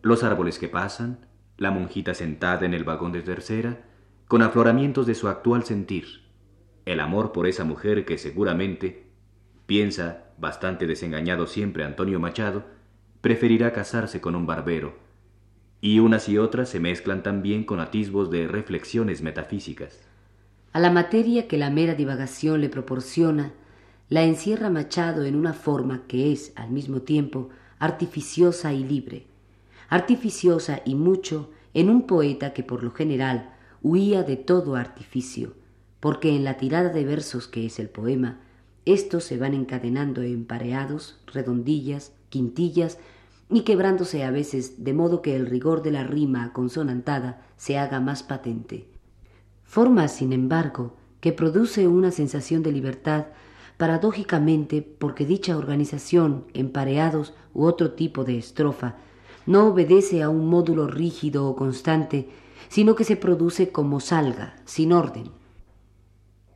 Los 0.00 0.24
árboles 0.24 0.58
que 0.58 0.66
pasan, 0.66 1.26
la 1.58 1.70
monjita 1.70 2.14
sentada 2.14 2.64
en 2.64 2.72
el 2.72 2.84
vagón 2.84 3.12
de 3.12 3.20
tercera, 3.20 3.84
con 4.28 4.40
afloramientos 4.40 5.06
de 5.06 5.14
su 5.14 5.28
actual 5.28 5.64
sentir, 5.64 6.22
el 6.86 7.00
amor 7.00 7.32
por 7.32 7.46
esa 7.46 7.64
mujer 7.64 8.06
que 8.06 8.16
seguramente, 8.16 9.10
piensa, 9.66 10.30
bastante 10.38 10.86
desengañado 10.86 11.46
siempre 11.46 11.84
Antonio 11.84 12.18
Machado, 12.18 12.64
preferirá 13.20 13.74
casarse 13.74 14.22
con 14.22 14.36
un 14.36 14.46
barbero, 14.46 14.94
y 15.82 15.98
unas 15.98 16.30
y 16.30 16.38
otras 16.38 16.70
se 16.70 16.80
mezclan 16.80 17.22
también 17.22 17.64
con 17.64 17.78
atisbos 17.78 18.30
de 18.30 18.48
reflexiones 18.48 19.20
metafísicas. 19.20 20.08
A 20.72 20.80
la 20.80 20.90
materia 20.90 21.48
que 21.48 21.58
la 21.58 21.68
mera 21.68 21.94
divagación 21.94 22.62
le 22.62 22.70
proporciona, 22.70 23.52
la 24.08 24.22
encierra 24.22 24.70
Machado 24.70 25.26
en 25.26 25.36
una 25.36 25.52
forma 25.52 26.06
que 26.06 26.32
es, 26.32 26.52
al 26.56 26.70
mismo 26.70 27.02
tiempo, 27.02 27.50
artificiosa 27.78 28.72
y 28.72 28.82
libre, 28.82 29.26
artificiosa 29.90 30.80
y 30.86 30.94
mucho 30.94 31.50
en 31.74 31.90
un 31.90 32.06
poeta 32.06 32.54
que 32.54 32.62
por 32.62 32.82
lo 32.82 32.90
general 32.90 33.54
huía 33.82 34.22
de 34.22 34.36
todo 34.36 34.76
artificio, 34.76 35.52
porque 36.00 36.34
en 36.34 36.42
la 36.42 36.56
tirada 36.56 36.88
de 36.88 37.04
versos 37.04 37.48
que 37.48 37.66
es 37.66 37.78
el 37.78 37.90
poema, 37.90 38.40
estos 38.86 39.24
se 39.24 39.36
van 39.36 39.52
encadenando 39.52 40.22
empareados, 40.22 41.20
redondillas, 41.26 42.12
quintillas, 42.30 42.96
y 43.50 43.60
quebrándose 43.60 44.24
a 44.24 44.30
veces 44.30 44.82
de 44.82 44.94
modo 44.94 45.20
que 45.20 45.36
el 45.36 45.44
rigor 45.44 45.82
de 45.82 45.90
la 45.90 46.04
rima 46.04 46.54
consonantada 46.54 47.42
se 47.58 47.76
haga 47.76 48.00
más 48.00 48.22
patente 48.22 48.91
forma, 49.64 50.08
sin 50.08 50.32
embargo, 50.32 50.96
que 51.20 51.32
produce 51.32 51.88
una 51.88 52.10
sensación 52.10 52.62
de 52.62 52.72
libertad 52.72 53.26
paradójicamente 53.76 54.82
porque 54.82 55.26
dicha 55.26 55.56
organización, 55.56 56.44
empareados 56.54 57.34
u 57.54 57.64
otro 57.64 57.92
tipo 57.92 58.24
de 58.24 58.38
estrofa, 58.38 58.96
no 59.46 59.68
obedece 59.68 60.22
a 60.22 60.28
un 60.28 60.48
módulo 60.48 60.86
rígido 60.86 61.48
o 61.48 61.56
constante, 61.56 62.28
sino 62.68 62.94
que 62.94 63.04
se 63.04 63.16
produce 63.16 63.70
como 63.70 64.00
salga, 64.00 64.56
sin 64.64 64.92
orden. 64.92 65.24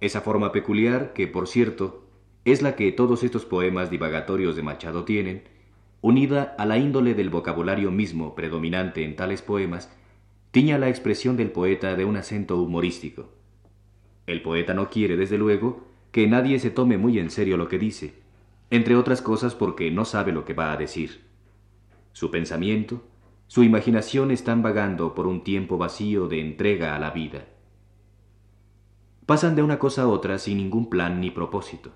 Esa 0.00 0.20
forma 0.20 0.52
peculiar, 0.52 1.12
que 1.12 1.26
por 1.26 1.48
cierto, 1.48 2.04
es 2.44 2.62
la 2.62 2.76
que 2.76 2.92
todos 2.92 3.24
estos 3.24 3.44
poemas 3.44 3.90
divagatorios 3.90 4.54
de 4.54 4.62
Machado 4.62 5.04
tienen, 5.04 5.44
unida 6.00 6.54
a 6.58 6.66
la 6.66 6.78
índole 6.78 7.14
del 7.14 7.30
vocabulario 7.30 7.90
mismo 7.90 8.34
predominante 8.34 9.04
en 9.04 9.16
tales 9.16 9.42
poemas, 9.42 9.90
tiña 10.56 10.78
la 10.78 10.88
expresión 10.88 11.36
del 11.36 11.50
poeta 11.50 11.96
de 11.96 12.06
un 12.06 12.16
acento 12.16 12.56
humorístico. 12.56 13.28
El 14.26 14.40
poeta 14.40 14.72
no 14.72 14.88
quiere, 14.88 15.18
desde 15.18 15.36
luego, 15.36 15.84
que 16.12 16.26
nadie 16.26 16.58
se 16.60 16.70
tome 16.70 16.96
muy 16.96 17.18
en 17.18 17.28
serio 17.28 17.58
lo 17.58 17.68
que 17.68 17.78
dice, 17.78 18.14
entre 18.70 18.96
otras 18.96 19.20
cosas 19.20 19.54
porque 19.54 19.90
no 19.90 20.06
sabe 20.06 20.32
lo 20.32 20.46
que 20.46 20.54
va 20.54 20.72
a 20.72 20.78
decir. 20.78 21.26
Su 22.14 22.30
pensamiento, 22.30 23.02
su 23.48 23.64
imaginación 23.64 24.30
están 24.30 24.62
vagando 24.62 25.14
por 25.14 25.26
un 25.26 25.44
tiempo 25.44 25.76
vacío 25.76 26.26
de 26.26 26.40
entrega 26.40 26.96
a 26.96 26.98
la 26.98 27.10
vida. 27.10 27.44
Pasan 29.26 29.56
de 29.56 29.62
una 29.62 29.78
cosa 29.78 30.04
a 30.04 30.08
otra 30.08 30.38
sin 30.38 30.56
ningún 30.56 30.88
plan 30.88 31.20
ni 31.20 31.30
propósito. 31.30 31.90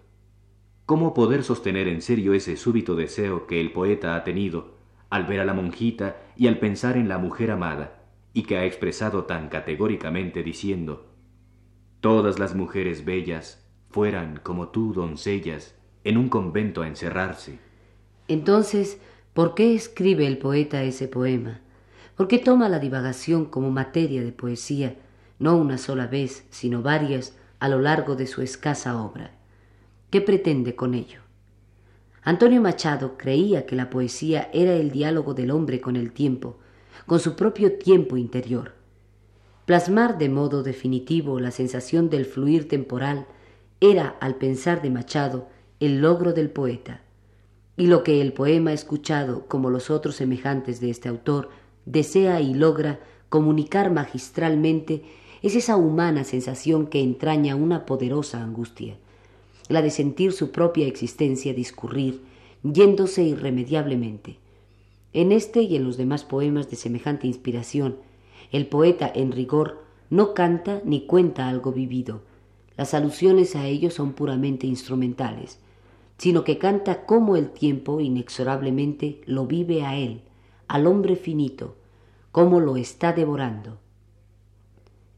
¿Cómo 0.85 1.15
poder 1.15 1.45
sostener 1.45 1.89
en 1.89 2.03
serio 2.03 2.35
ese 2.35 2.59
súbito 2.59 2.95
deseo 2.95 3.47
que 3.47 3.59
el 3.59 3.73
poeta 3.73 4.17
ha 4.17 4.23
tenido 4.23 4.75
al 5.09 5.25
ver 5.25 5.41
a 5.41 5.47
la 5.47 5.55
monjita 5.55 6.19
y 6.37 6.47
al 6.47 6.59
pensar 6.59 6.99
en 6.99 7.09
la 7.09 7.17
mujer 7.17 7.53
amada, 7.53 8.00
y 8.33 8.45
que 8.45 8.57
ha 8.57 8.65
expresado 8.65 9.25
tan 9.25 9.49
categóricamente 9.49 10.43
diciendo, 10.43 11.07
Todas 12.01 12.39
las 12.39 12.55
mujeres 12.55 13.05
bellas 13.05 13.63
fueran 13.91 14.41
como 14.43 14.69
tú, 14.69 14.95
doncellas, 14.95 15.75
en 16.05 16.17
un 16.17 16.29
convento 16.29 16.83
a 16.83 16.89
encerrarse. 16.89 17.59
Entonces, 18.29 18.99
¿por 19.35 19.55
qué 19.55 19.75
escribe 19.75 20.27
el 20.27 20.39
poeta 20.39 20.83
ese 20.83 21.09
poema? 21.09 21.61
¿Por 22.17 22.29
qué 22.29 22.39
toma 22.39 22.69
la 22.69 22.79
divagación 22.79 23.45
como 23.45 23.71
materia 23.71 24.23
de 24.23 24.33
poesía, 24.33 24.97
no 25.39 25.57
una 25.57 25.77
sola 25.77 26.07
vez, 26.07 26.47
sino 26.51 26.83
varias, 26.83 27.37
a 27.59 27.69
lo 27.69 27.81
largo 27.81 28.17
de 28.17 28.27
su 28.27 28.41
escasa 28.41 29.03
obra? 29.03 29.33
¿Qué 30.11 30.21
pretende 30.21 30.75
con 30.75 30.95
ello? 30.95 31.21
Antonio 32.23 32.63
Machado 32.63 33.19
creía 33.19 33.67
que 33.67 33.77
la 33.77 33.91
poesía 33.91 34.49
era 34.53 34.73
el 34.75 34.91
diálogo 34.91 35.35
del 35.35 35.51
hombre 35.51 35.81
con 35.81 35.97
el 35.97 36.13
tiempo, 36.13 36.60
con 37.07 37.21
su 37.21 37.37
propio 37.37 37.73
tiempo 37.73 38.17
interior. 38.17 38.73
Plasmar 39.67 40.19
de 40.19 40.29
modo 40.29 40.63
definitivo 40.63 41.39
la 41.41 41.51
sensación 41.51 42.11
del 42.11 42.25
fluir 42.25 42.69
temporal 42.69 43.27
era, 43.81 44.17
al 44.21 44.35
pensar 44.37 44.83
de 44.83 44.91
Machado, 44.91 45.49
el 45.79 46.01
logro 46.01 46.33
del 46.33 46.51
poeta. 46.51 47.03
Y 47.77 47.87
lo 47.87 48.03
que 48.03 48.21
el 48.21 48.33
poema 48.33 48.73
escuchado, 48.73 49.47
como 49.47 49.71
los 49.71 49.91
otros 49.91 50.17
semejantes 50.17 50.81
de 50.81 50.91
este 50.91 51.09
autor, 51.09 51.51
desea 51.87 52.41
y 52.41 52.53
logra 52.53 53.01
comunicar 53.29 53.91
magistralmente 53.91 55.05
es 55.43 55.57
esa 55.57 55.77
humana 55.77 56.25
sensación 56.25 56.87
que 56.87 57.01
entraña 57.01 57.57
una 57.57 57.87
poderosa 57.87 58.43
angustia, 58.43 58.97
la 59.69 59.81
de 59.81 59.91
sentir 59.91 60.33
su 60.33 60.51
propia 60.51 60.87
existencia 60.87 61.55
discurrir, 61.55 62.21
yéndose 62.63 63.23
irremediablemente. 63.23 64.39
En 65.13 65.33
este 65.33 65.63
y 65.63 65.77
en 65.77 65.85
los 65.85 65.97
demás 65.97 66.25
poemas 66.25 66.71
de 66.71 66.77
semejante 66.77 67.27
inspiración, 67.27 67.97
el 68.53 68.67
poeta, 68.67 69.11
en 69.13 69.33
rigor, 69.33 69.83
no 70.09 70.35
canta 70.35 70.83
ni 70.85 71.07
cuenta 71.07 71.49
algo 71.49 71.73
vivido. 71.73 72.23
Las 72.77 72.95
alusiones 72.95 73.57
a 73.57 73.67
ello 73.67 73.91
son 73.91 74.13
puramente 74.13 74.67
instrumentales, 74.67 75.59
sino 76.19 76.45
que 76.45 76.59
canta 76.59 77.07
cómo 77.07 77.37
el 77.37 77.51
tiempo 77.51 78.01
inexorablemente 78.01 79.21
lo 79.27 79.47
vive 79.47 79.83
a 79.83 79.97
él, 79.97 80.23
al 80.69 80.87
hombre 80.87 81.17
finito, 81.17 81.77
cómo 82.31 82.61
lo 82.61 82.77
está 82.77 83.13
devorando. 83.13 83.79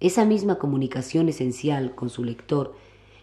Esa 0.00 0.24
misma 0.24 0.58
comunicación 0.58 1.28
esencial 1.28 1.94
con 1.94 2.08
su 2.08 2.24
lector 2.24 2.74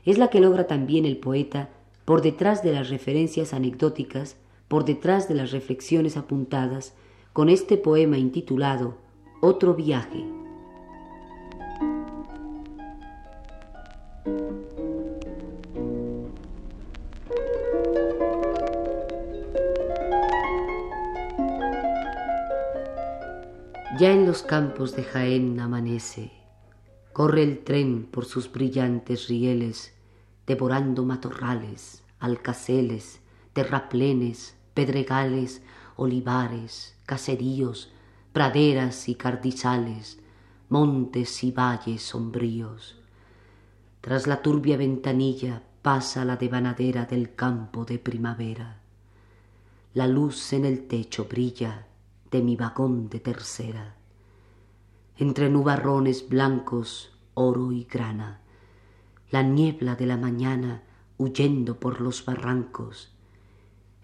es 0.05 0.17
la 0.17 0.29
que 0.29 0.39
logra 0.39 0.67
también 0.67 1.05
el 1.05 1.17
poeta 1.17 1.69
por 2.05 2.21
detrás 2.21 2.63
de 2.63 2.71
las 2.73 2.89
referencias 2.89 3.53
anecdóticas 3.53 4.37
por 4.69 4.85
detrás 4.85 5.27
de 5.27 5.35
las 5.35 5.51
reflexiones 5.51 6.15
apuntadas 6.15 6.93
con 7.33 7.49
este 7.49 7.75
poema 7.75 8.17
intitulado 8.17 8.97
Otro 9.41 9.73
viaje. 9.73 10.25
Ya 23.99 24.11
en 24.11 24.25
los 24.25 24.43
campos 24.43 24.95
de 24.95 25.03
Jaén 25.03 25.59
amanece, 25.59 26.31
corre 27.11 27.43
el 27.43 27.59
tren 27.65 28.07
por 28.09 28.23
sus 28.23 28.49
brillantes 28.49 29.27
rieles, 29.27 29.93
devorando 30.47 31.03
matorrales, 31.03 32.01
alcaceles, 32.19 33.19
terraplenes, 33.51 34.55
pedregales, 34.73 35.61
olivares, 35.95 36.95
caseríos, 37.05 37.91
praderas 38.33 39.09
y 39.09 39.15
cardizales, 39.15 40.19
montes 40.69 41.43
y 41.43 41.51
valles 41.51 42.03
sombríos. 42.03 42.97
Tras 44.01 44.27
la 44.27 44.41
turbia 44.41 44.77
ventanilla 44.77 45.63
pasa 45.81 46.23
la 46.23 46.37
devanadera 46.37 47.05
del 47.05 47.35
campo 47.35 47.85
de 47.85 47.99
primavera. 47.99 48.79
La 49.93 50.07
luz 50.07 50.53
en 50.53 50.65
el 50.65 50.87
techo 50.87 51.25
brilla 51.25 51.87
de 52.31 52.41
mi 52.41 52.55
vagón 52.55 53.09
de 53.09 53.19
tercera. 53.19 53.95
Entre 55.17 55.49
nubarrones 55.49 56.29
blancos, 56.29 57.11
oro 57.33 57.71
y 57.71 57.83
grana, 57.85 58.39
la 59.31 59.43
niebla 59.43 59.95
de 59.95 60.05
la 60.05 60.17
mañana 60.17 60.83
huyendo 61.17 61.79
por 61.79 61.99
los 61.99 62.23
barrancos, 62.23 63.11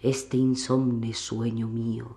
este 0.00 0.36
insomne 0.36 1.14
sueño 1.14 1.68
mío, 1.68 2.16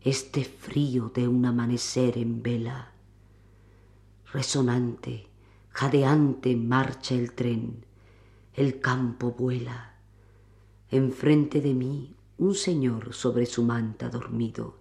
este 0.00 0.44
frío 0.44 1.10
de 1.14 1.28
un 1.28 1.44
amanecer 1.44 2.16
en 2.16 2.42
vela. 2.42 2.92
Resonante, 4.32 5.26
jadeante 5.68 6.56
marcha 6.56 7.14
el 7.14 7.32
tren, 7.32 7.84
el 8.54 8.80
campo 8.80 9.32
vuela. 9.32 9.94
Enfrente 10.90 11.60
de 11.60 11.74
mí 11.74 12.14
un 12.38 12.54
señor 12.54 13.12
sobre 13.12 13.44
su 13.44 13.62
manta 13.62 14.08
dormido, 14.08 14.78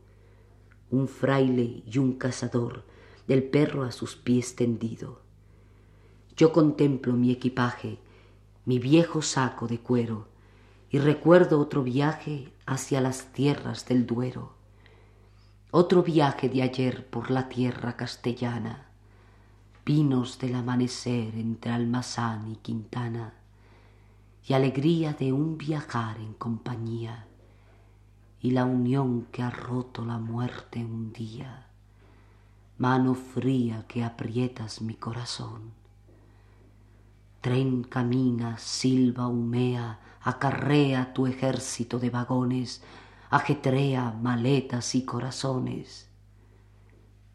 un 0.92 1.10
fraile 1.10 1.84
y 1.86 1.98
un 1.98 2.14
cazador 2.14 2.86
del 3.28 3.44
perro 3.44 3.84
a 3.84 3.92
sus 3.92 4.16
pies 4.16 4.56
tendido. 4.56 5.20
Yo 6.38 6.54
contemplo 6.54 7.12
mi 7.14 7.32
equipaje, 7.32 8.00
mi 8.64 8.80
viejo 8.80 9.22
saco 9.22 9.68
de 9.68 9.80
cuero, 9.80 10.29
y 10.92 10.98
recuerdo 11.00 11.60
otro 11.60 11.84
viaje 11.84 12.52
hacia 12.66 13.02
las 13.02 13.32
tierras 13.32 13.86
del 13.86 14.08
Duero, 14.08 14.54
otro 15.72 16.02
viaje 16.02 16.50
de 16.50 16.64
ayer 16.64 17.08
por 17.08 17.30
la 17.30 17.48
tierra 17.48 17.96
castellana, 17.96 18.88
pinos 19.84 20.40
del 20.40 20.56
amanecer 20.56 21.36
entre 21.36 21.72
Almazán 21.72 22.52
y 22.52 22.56
Quintana, 22.56 23.34
y 24.48 24.54
alegría 24.54 25.14
de 25.14 25.32
un 25.32 25.60
viajar 25.60 26.18
en 26.18 26.34
compañía, 26.34 27.28
y 28.42 28.52
la 28.52 28.66
unión 28.66 29.28
que 29.32 29.44
ha 29.44 29.52
roto 29.52 30.04
la 30.04 30.18
muerte 30.18 30.84
un 30.84 31.14
día, 31.14 31.68
mano 32.80 33.14
fría 33.14 33.86
que 33.88 34.04
aprietas 34.04 34.82
mi 34.82 34.96
corazón. 34.96 35.74
Tren 37.42 37.84
camina, 37.84 38.58
silba, 38.58 39.28
humea, 39.28 40.00
acarrea 40.22 41.14
tu 41.14 41.26
ejército 41.26 41.98
de 41.98 42.10
vagones, 42.10 42.82
ajetrea 43.30 44.12
maletas 44.12 44.94
y 44.96 45.06
corazones. 45.06 46.10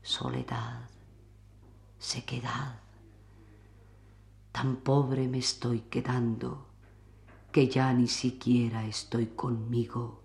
Soledad, 0.02 0.90
sequedad, 1.98 2.80
tan 4.52 4.76
pobre 4.76 5.26
me 5.26 5.38
estoy 5.38 5.80
quedando 5.80 6.66
que 7.50 7.68
ya 7.68 7.92
ni 7.94 8.08
siquiera 8.08 8.84
estoy 8.84 9.28
conmigo, 9.28 10.20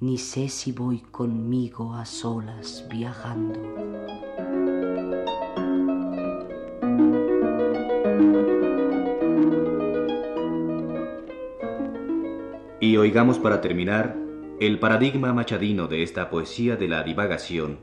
ni 0.00 0.18
sé 0.18 0.48
si 0.50 0.72
voy 0.72 0.98
conmigo 0.98 1.94
a 1.94 2.04
solas 2.04 2.84
viajando. 2.90 4.43
Y 12.84 12.98
oigamos 12.98 13.38
para 13.38 13.62
terminar 13.62 14.14
el 14.60 14.78
paradigma 14.78 15.32
machadino 15.32 15.88
de 15.88 16.02
esta 16.02 16.28
poesía 16.28 16.76
de 16.76 16.86
la 16.86 17.02
divagación, 17.02 17.78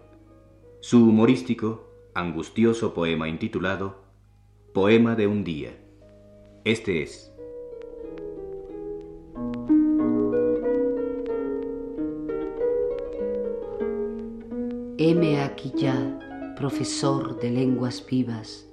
su 0.80 1.10
humorístico, 1.10 1.90
angustioso 2.14 2.94
poema 2.94 3.28
intitulado 3.28 4.04
Poema 4.76 5.16
de 5.16 5.26
un 5.26 5.44
día. 5.44 5.76
Este 6.66 7.02
es. 7.02 7.34
Heme 15.00 15.42
aquí 15.42 15.74
ya, 15.76 16.54
profesor 16.56 17.40
de 17.40 17.50
lenguas 17.50 18.06
vivas, 18.08 18.70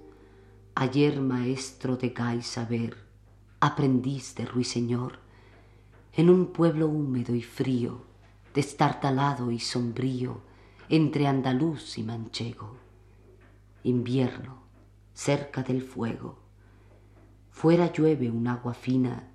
ayer 0.75 1.23
maestro 1.23 1.97
de 1.97 2.11
gay 2.11 2.43
saber, 2.43 2.99
aprendiz 3.61 4.35
de 4.35 4.45
ruiseñor, 4.45 5.27
en 6.13 6.31
un 6.31 6.47
pueblo 6.47 6.89
húmedo 6.89 7.35
y 7.35 7.43
frío, 7.43 8.03
destartalado 8.55 9.51
y 9.51 9.61
sombrío, 9.61 10.41
entre 10.89 11.27
andaluz 11.27 11.99
y 11.99 12.03
manchego. 12.03 12.77
Invierno, 13.85 14.63
cerca 15.15 15.63
del 15.63 15.83
fuego. 15.83 16.39
Fuera 17.51 17.93
llueve 17.93 18.31
un 18.31 18.49
agua 18.49 18.75
fina 18.75 19.29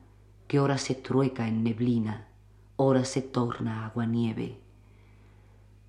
que 0.48 0.60
ora 0.60 0.78
se 0.78 0.96
trueca 0.96 1.48
en 1.48 1.64
neblina, 1.64 2.28
ora 2.76 3.06
se 3.06 3.22
torna 3.22 3.86
agua 3.86 4.06
nieve. 4.06 4.60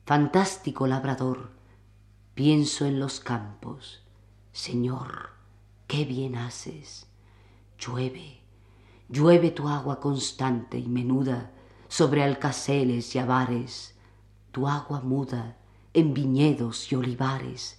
Fantástico 0.04 0.86
labrador, 0.86 1.50
pienso 2.34 2.86
en 2.86 3.00
los 3.00 3.20
campos. 3.20 4.02
Señor, 4.52 5.30
qué 5.86 6.04
bien 6.04 6.36
haces. 6.36 7.06
Llueve 7.78 8.43
llueve 9.08 9.50
tu 9.50 9.68
agua 9.68 10.00
constante 10.00 10.78
y 10.78 10.88
menuda 10.88 11.52
sobre 11.88 12.22
alcaceles 12.22 13.14
y 13.14 13.18
avares, 13.18 13.94
tu 14.50 14.68
agua 14.68 15.00
muda 15.00 15.56
en 15.92 16.14
viñedos 16.14 16.90
y 16.90 16.96
olivares. 16.96 17.78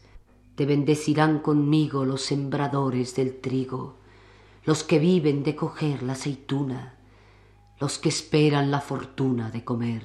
Te 0.56 0.66
bendecirán 0.66 1.40
conmigo 1.40 2.06
los 2.06 2.22
sembradores 2.22 3.16
del 3.16 3.42
trigo, 3.42 3.98
los 4.64 4.84
que 4.84 5.00
viven 5.00 5.44
de 5.44 5.56
coger 5.56 6.02
la 6.02 6.14
aceituna, 6.14 6.96
los 7.80 7.98
que 7.98 8.10
esperan 8.10 8.72
la 8.72 8.80
fortuna 8.80 9.52
de 9.52 9.66
comer, 9.66 10.04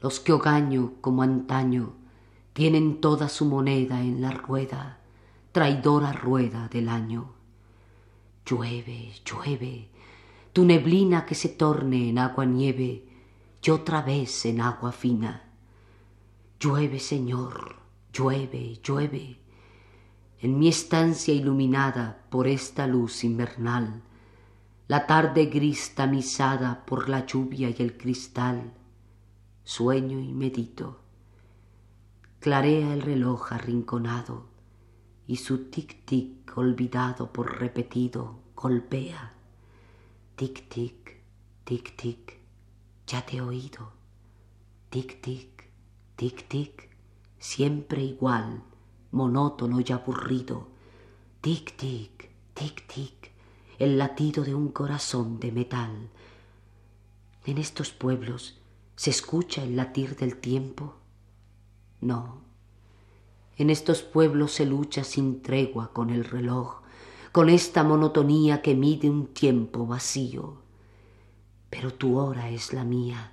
los 0.00 0.20
que 0.20 0.32
hogaño 0.32 0.94
como 1.00 1.22
antaño 1.22 1.94
tienen 2.52 3.00
toda 3.00 3.28
su 3.28 3.46
moneda 3.46 4.00
en 4.02 4.20
la 4.20 4.30
rueda, 4.30 4.98
traidora 5.52 6.12
rueda 6.12 6.68
del 6.68 6.88
año. 6.88 7.32
Llueve, 8.44 9.12
llueve, 9.24 9.90
tu 10.56 10.64
neblina 10.64 11.26
que 11.26 11.34
se 11.34 11.50
torne 11.50 12.08
en 12.08 12.16
agua 12.16 12.46
nieve 12.46 13.04
y 13.62 13.70
otra 13.70 14.00
vez 14.00 14.46
en 14.46 14.62
agua 14.62 14.90
fina. 14.90 15.50
Llueve, 16.58 16.98
Señor, 16.98 17.76
llueve, 18.10 18.80
llueve. 18.82 19.38
En 20.40 20.58
mi 20.58 20.68
estancia 20.68 21.34
iluminada 21.34 22.24
por 22.30 22.48
esta 22.48 22.86
luz 22.86 23.22
invernal, 23.22 24.00
la 24.88 25.06
tarde 25.06 25.44
gris 25.44 25.94
tamizada 25.94 26.86
por 26.86 27.10
la 27.10 27.26
lluvia 27.26 27.68
y 27.68 27.76
el 27.82 27.98
cristal, 27.98 28.72
sueño 29.62 30.20
y 30.20 30.32
medito. 30.32 31.00
Clarea 32.40 32.94
el 32.94 33.02
reloj 33.02 33.52
arrinconado 33.52 34.46
y 35.26 35.36
su 35.36 35.70
tic-tic 35.70 36.56
olvidado 36.56 37.30
por 37.30 37.58
repetido 37.58 38.38
golpea 38.54 39.35
Tic, 40.36 40.68
tic, 40.68 41.22
tic, 41.64 41.96
tic, 41.96 42.38
ya 43.06 43.24
te 43.24 43.38
he 43.38 43.40
oído. 43.40 43.90
Tic, 44.90 45.22
tic, 45.22 45.70
tic, 46.14 46.46
tic, 46.46 46.90
siempre 47.38 48.02
igual, 48.02 48.62
monótono 49.12 49.80
y 49.80 49.90
aburrido. 49.92 50.68
Tic, 51.40 51.74
tic, 51.78 52.30
tic, 52.52 52.86
tic, 52.86 53.32
el 53.78 53.96
latido 53.96 54.44
de 54.44 54.54
un 54.54 54.68
corazón 54.68 55.40
de 55.40 55.52
metal. 55.52 56.10
En 57.46 57.56
estos 57.56 57.92
pueblos 57.92 58.58
se 58.94 59.08
escucha 59.08 59.62
el 59.62 59.74
latir 59.74 60.16
del 60.16 60.36
tiempo. 60.36 60.96
No, 62.02 62.42
en 63.56 63.70
estos 63.70 64.02
pueblos 64.02 64.52
se 64.52 64.66
lucha 64.66 65.02
sin 65.02 65.40
tregua 65.40 65.94
con 65.94 66.10
el 66.10 66.24
reloj 66.24 66.82
con 67.36 67.50
esta 67.50 67.84
monotonía 67.84 68.62
que 68.62 68.74
mide 68.74 69.10
un 69.10 69.26
tiempo 69.26 69.86
vacío. 69.86 70.56
Pero 71.68 71.92
tu 71.92 72.18
hora 72.18 72.48
es 72.48 72.72
la 72.72 72.82
mía, 72.82 73.30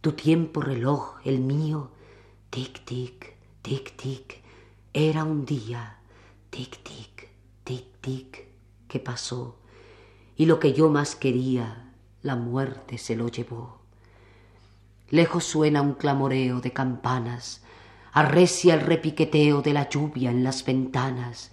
tu 0.00 0.12
tiempo 0.12 0.62
reloj 0.62 1.18
el 1.22 1.40
mío, 1.40 1.90
tic, 2.48 2.82
tic, 2.86 3.34
tic, 3.60 3.94
tic, 3.94 4.42
era 4.94 5.22
un 5.24 5.44
día, 5.44 5.98
tic, 6.48 6.82
tic, 6.82 7.28
tic, 7.62 7.84
tic, 8.00 8.46
que 8.88 9.00
pasó, 9.00 9.58
y 10.34 10.46
lo 10.46 10.58
que 10.58 10.72
yo 10.72 10.88
más 10.88 11.14
quería, 11.14 11.92
la 12.22 12.36
muerte 12.36 12.96
se 12.96 13.16
lo 13.16 13.28
llevó. 13.28 13.80
Lejos 15.10 15.44
suena 15.44 15.82
un 15.82 15.92
clamoreo 15.92 16.62
de 16.62 16.72
campanas, 16.72 17.62
arrecia 18.14 18.72
el 18.72 18.80
repiqueteo 18.80 19.60
de 19.60 19.74
la 19.74 19.90
lluvia 19.90 20.30
en 20.30 20.42
las 20.42 20.64
ventanas, 20.64 21.52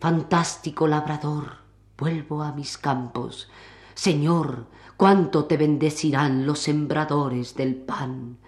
Fantástico 0.00 0.88
labrador, 0.88 1.58
vuelvo 1.98 2.42
a 2.42 2.52
mis 2.52 2.78
campos. 2.78 3.50
Señor, 3.92 4.64
cuánto 4.96 5.44
te 5.44 5.58
bendecirán 5.58 6.46
los 6.46 6.60
sembradores 6.60 7.54
del 7.54 7.76
pan. 7.76 8.38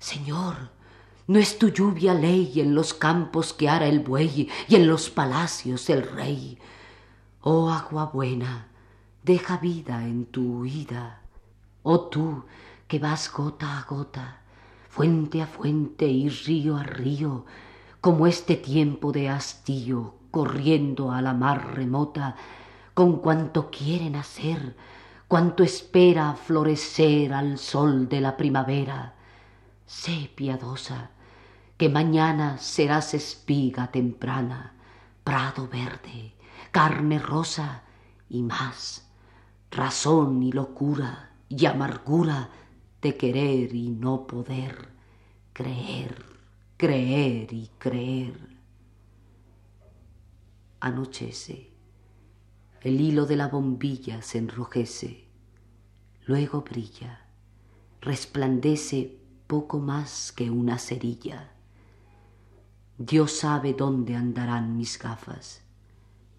Señor, 0.00 0.72
no 1.28 1.38
es 1.38 1.56
tu 1.56 1.68
lluvia 1.68 2.14
ley 2.14 2.60
en 2.60 2.74
los 2.74 2.94
campos 2.94 3.52
que 3.52 3.68
ara 3.68 3.86
el 3.86 4.00
buey 4.00 4.50
y 4.66 4.74
en 4.74 4.88
los 4.88 5.08
palacios 5.08 5.88
el 5.88 6.02
rey. 6.02 6.58
Oh 7.42 7.70
agua 7.70 8.06
buena, 8.06 8.66
deja 9.22 9.58
vida 9.58 10.04
en 10.04 10.26
tu 10.26 10.62
huida. 10.62 11.22
Oh 11.84 12.08
tú 12.08 12.42
que 12.88 12.98
vas 12.98 13.32
gota 13.32 13.78
a 13.78 13.84
gota, 13.84 14.42
fuente 14.88 15.42
a 15.42 15.46
fuente 15.46 16.06
y 16.06 16.28
río 16.28 16.76
a 16.76 16.82
río, 16.82 17.46
como 18.00 18.26
este 18.26 18.56
tiempo 18.56 19.12
de 19.12 19.28
hastío 19.28 20.21
corriendo 20.32 21.12
a 21.12 21.22
la 21.22 21.34
mar 21.34 21.76
remota, 21.76 22.34
con 22.94 23.18
cuanto 23.18 23.70
quieren 23.70 24.16
hacer, 24.16 24.74
cuanto 25.28 25.62
espera 25.62 26.34
florecer 26.34 27.32
al 27.32 27.58
sol 27.58 28.08
de 28.08 28.20
la 28.20 28.36
primavera. 28.36 29.14
Sé 29.86 30.30
piadosa, 30.34 31.10
que 31.76 31.88
mañana 31.88 32.58
serás 32.58 33.14
espiga 33.14 33.90
temprana, 33.92 34.72
prado 35.22 35.68
verde, 35.68 36.34
carne 36.70 37.18
rosa 37.18 37.82
y 38.28 38.42
más, 38.42 39.06
razón 39.70 40.42
y 40.42 40.50
locura 40.50 41.30
y 41.48 41.66
amargura 41.66 42.48
de 43.02 43.16
querer 43.16 43.74
y 43.74 43.90
no 43.90 44.26
poder, 44.26 44.88
creer, 45.52 46.24
creer 46.78 47.52
y 47.52 47.70
creer. 47.78 48.51
Anochece, 50.84 51.70
el 52.80 53.00
hilo 53.00 53.24
de 53.24 53.36
la 53.36 53.46
bombilla 53.46 54.20
se 54.20 54.38
enrojece, 54.38 55.28
luego 56.26 56.62
brilla, 56.62 57.28
resplandece 58.00 59.16
poco 59.46 59.78
más 59.78 60.32
que 60.32 60.50
una 60.50 60.78
cerilla. 60.78 61.52
Dios 62.98 63.30
sabe 63.30 63.74
dónde 63.74 64.16
andarán 64.16 64.76
mis 64.76 64.98
gafas. 64.98 65.62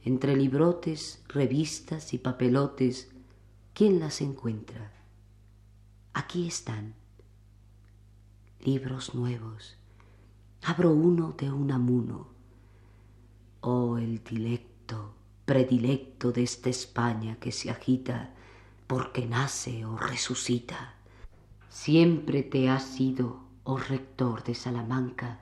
Entre 0.03 0.35
librotes, 0.35 1.23
revistas 1.29 2.13
y 2.13 2.17
papelotes, 2.17 3.11
¿quién 3.73 4.01
las 4.01 4.19
encuentra? 4.19 4.91
Aquí 6.13 6.47
están. 6.47 6.95
Libros 8.59 9.15
nuevos. 9.15 9.77
Abro 10.63 10.91
uno 10.91 11.31
de 11.31 11.49
un 11.49 11.71
amuno. 11.71 12.32
Oh, 13.65 13.97
el 13.97 14.21
dilecto, 14.25 15.13
predilecto 15.45 16.33
de 16.33 16.43
esta 16.43 16.69
España 16.69 17.37
que 17.39 17.53
se 17.53 17.69
agita 17.69 18.33
porque 18.87 19.25
nace 19.25 19.85
o 19.85 19.95
resucita. 19.95 20.95
Siempre 21.69 22.43
te 22.43 22.67
ha 22.67 22.81
sido, 22.81 23.39
oh 23.63 23.77
rector 23.77 24.43
de 24.43 24.53
Salamanca, 24.53 25.39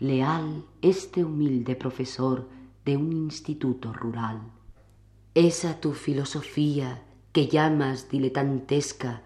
leal 0.00 0.66
este 0.82 1.24
humilde 1.24 1.74
profesor 1.74 2.46
de 2.84 2.98
un 2.98 3.10
instituto 3.10 3.94
rural. 3.94 4.42
Esa 5.32 5.80
tu 5.80 5.94
filosofía 5.94 7.02
que 7.32 7.48
llamas 7.48 8.10
diletantesca, 8.10 9.22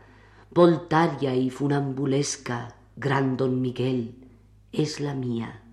voltaria 0.52 1.34
y 1.34 1.50
funambulesca, 1.50 2.76
gran 2.94 3.36
don 3.36 3.60
Miguel, 3.60 4.14
es 4.70 5.00
la 5.00 5.14
mía. 5.14 5.65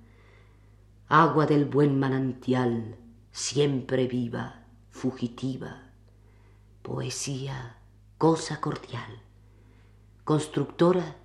Agua 1.16 1.46
del 1.46 1.66
buen 1.66 2.00
manantial, 2.00 2.98
siempre 3.32 4.08
viva, 4.08 4.66
fugitiva. 4.90 5.92
Poesía, 6.82 7.78
cosa 8.18 8.60
cordial. 8.60 9.22
Constructora, 10.24 11.18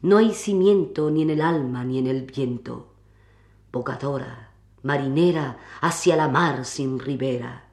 no 0.00 0.16
hay 0.16 0.32
cimiento 0.32 1.10
ni 1.10 1.20
en 1.20 1.28
el 1.28 1.42
alma 1.42 1.84
ni 1.84 1.98
en 1.98 2.06
el 2.06 2.22
viento. 2.22 2.94
Bogadora, 3.70 4.52
marinera, 4.82 5.58
hacia 5.82 6.16
la 6.16 6.28
mar 6.28 6.64
sin 6.64 6.98
ribera. 6.98 7.68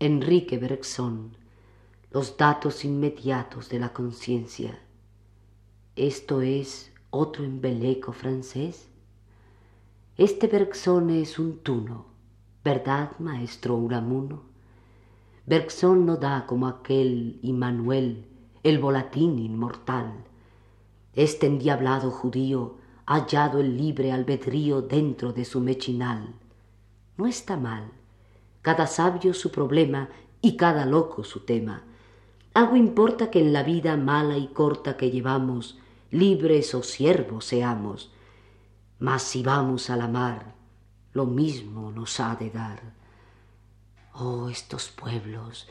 Enrique 0.00 0.58
Bergson, 0.58 1.36
los 2.10 2.36
datos 2.36 2.84
inmediatos 2.84 3.68
de 3.68 3.78
la 3.78 3.92
conciencia. 3.92 4.80
Esto 5.94 6.42
es 6.42 6.90
otro 7.10 7.44
embeleco 7.44 8.12
francés. 8.12 8.88
Este 10.16 10.46
Bergson 10.46 11.10
es 11.10 11.38
un 11.38 11.58
tuno, 11.58 12.06
¿verdad, 12.64 13.12
maestro 13.18 13.76
Uramuno? 13.76 14.42
Bergson 15.46 16.06
no 16.06 16.16
da 16.16 16.46
como 16.46 16.66
aquel 16.66 17.38
Immanuel, 17.42 18.24
el 18.62 18.78
volatín 18.78 19.38
inmortal. 19.38 20.12
Este 21.14 21.46
endiablado 21.46 22.10
judío 22.10 22.76
ha 23.06 23.20
hallado 23.20 23.60
el 23.60 23.76
libre 23.76 24.12
albedrío 24.12 24.82
dentro 24.82 25.32
de 25.32 25.44
su 25.44 25.60
mechinal. 25.60 26.34
No 27.16 27.26
está 27.26 27.56
mal, 27.56 27.90
cada 28.62 28.86
sabio 28.86 29.34
su 29.34 29.50
problema 29.52 30.08
y 30.40 30.56
cada 30.56 30.86
loco 30.86 31.24
su 31.24 31.40
tema 31.40 31.84
algo 32.56 32.76
importa 32.76 33.30
que 33.30 33.38
en 33.40 33.52
la 33.52 33.62
vida 33.62 33.98
mala 33.98 34.38
y 34.38 34.46
corta 34.46 34.96
que 34.96 35.10
llevamos, 35.10 35.76
libres 36.10 36.74
o 36.74 36.82
siervos 36.82 37.44
seamos. 37.44 38.10
Mas 38.98 39.22
si 39.22 39.42
vamos 39.42 39.90
a 39.90 39.96
la 39.96 40.08
mar, 40.08 40.54
lo 41.12 41.26
mismo 41.26 41.90
nos 41.90 42.18
ha 42.20 42.34
de 42.36 42.50
dar. 42.50 42.94
Oh, 44.14 44.48
estos 44.48 44.88
pueblos, 44.88 45.68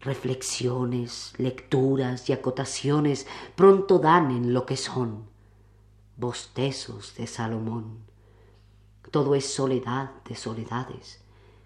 reflexiones, 0.00 1.34
lecturas 1.36 2.28
y 2.30 2.32
acotaciones 2.32 3.26
pronto 3.54 3.98
dan 3.98 4.30
en 4.30 4.54
lo 4.54 4.64
que 4.64 4.76
son. 4.76 5.28
Bostezos 6.16 7.14
de 7.16 7.26
Salomón. 7.26 8.04
Todo 9.10 9.34
es 9.34 9.52
soledad 9.52 10.10
de 10.24 10.34
soledades, 10.34 11.22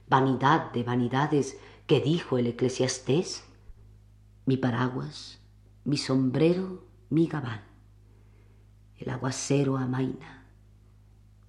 vanidad 0.09 0.73
de 0.73 0.83
vanidades 0.83 1.59
que 1.87 2.01
dijo 2.01 2.39
el 2.39 2.49
eclesiastés 2.49 3.45
mi 4.47 4.57
paraguas, 4.57 5.39
mi 5.85 5.97
sombrero, 5.97 6.85
mi 7.09 7.29
gabán. 7.29 7.63
El 8.97 9.11
aguacero 9.11 9.77
amaina. 9.77 10.40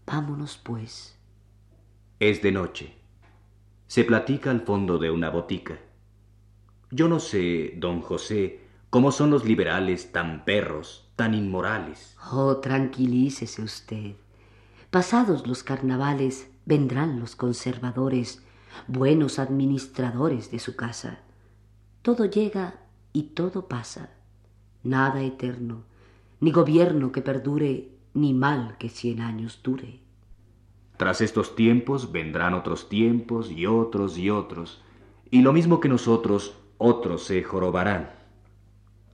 Vámonos, 0.06 0.58
pues. 0.58 1.18
Es 2.20 2.42
de 2.42 2.52
noche. 2.52 2.96
Se 3.88 4.04
platica 4.04 4.52
al 4.52 4.62
fondo 4.62 4.98
de 4.98 5.12
una 5.12 5.30
botica. 5.30 5.80
Yo 6.92 7.08
no 7.08 7.20
sé, 7.20 7.74
don 7.78 8.02
José, 8.02 8.62
cómo 8.90 9.12
son 9.12 9.32
los 9.32 9.46
liberales 9.46 10.12
tan 10.12 10.46
perros, 10.46 11.10
tan 11.16 11.34
inmorales. 11.34 12.16
Oh, 12.32 12.58
tranquilícese 12.58 13.62
usted. 13.62 14.16
Pasados 14.90 15.48
los 15.48 15.64
carnavales, 15.64 16.50
vendrán 16.66 17.20
los 17.20 17.36
conservadores, 17.36 18.44
buenos 18.88 19.40
administradores 19.40 20.52
de 20.52 20.60
su 20.60 20.76
casa. 20.76 21.20
Todo 22.02 22.26
llega 22.26 22.82
y 23.14 23.24
todo 23.24 23.68
pasa, 23.68 24.12
nada 24.84 25.22
eterno, 25.22 25.84
ni 26.40 26.52
gobierno 26.52 27.12
que 27.12 27.22
perdure, 27.22 27.90
ni 28.13 28.34
mal 28.34 28.78
que 28.78 28.89
cien 28.89 29.21
años 29.21 29.60
dure. 29.63 30.00
Tras 30.97 31.21
estos 31.21 31.56
tiempos 31.56 32.12
vendrán 32.12 32.54
otros 32.54 32.89
tiempos 32.89 33.52
y 33.52 33.65
otros 33.65 34.17
y 34.17 34.30
otros, 34.30 34.82
y 35.30 35.41
lo 35.41 35.54
mismo 35.54 35.80
que 35.80 35.89
nosotros, 35.89 36.56
otros 36.78 37.24
se 37.24 37.41
jorobarán. 37.43 38.12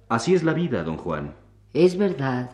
Así 0.09 0.33
es 0.33 0.43
la 0.43 0.53
vida, 0.53 0.83
don 0.83 0.97
Juan. 0.97 1.35
Es 1.73 1.97
verdad, 1.97 2.51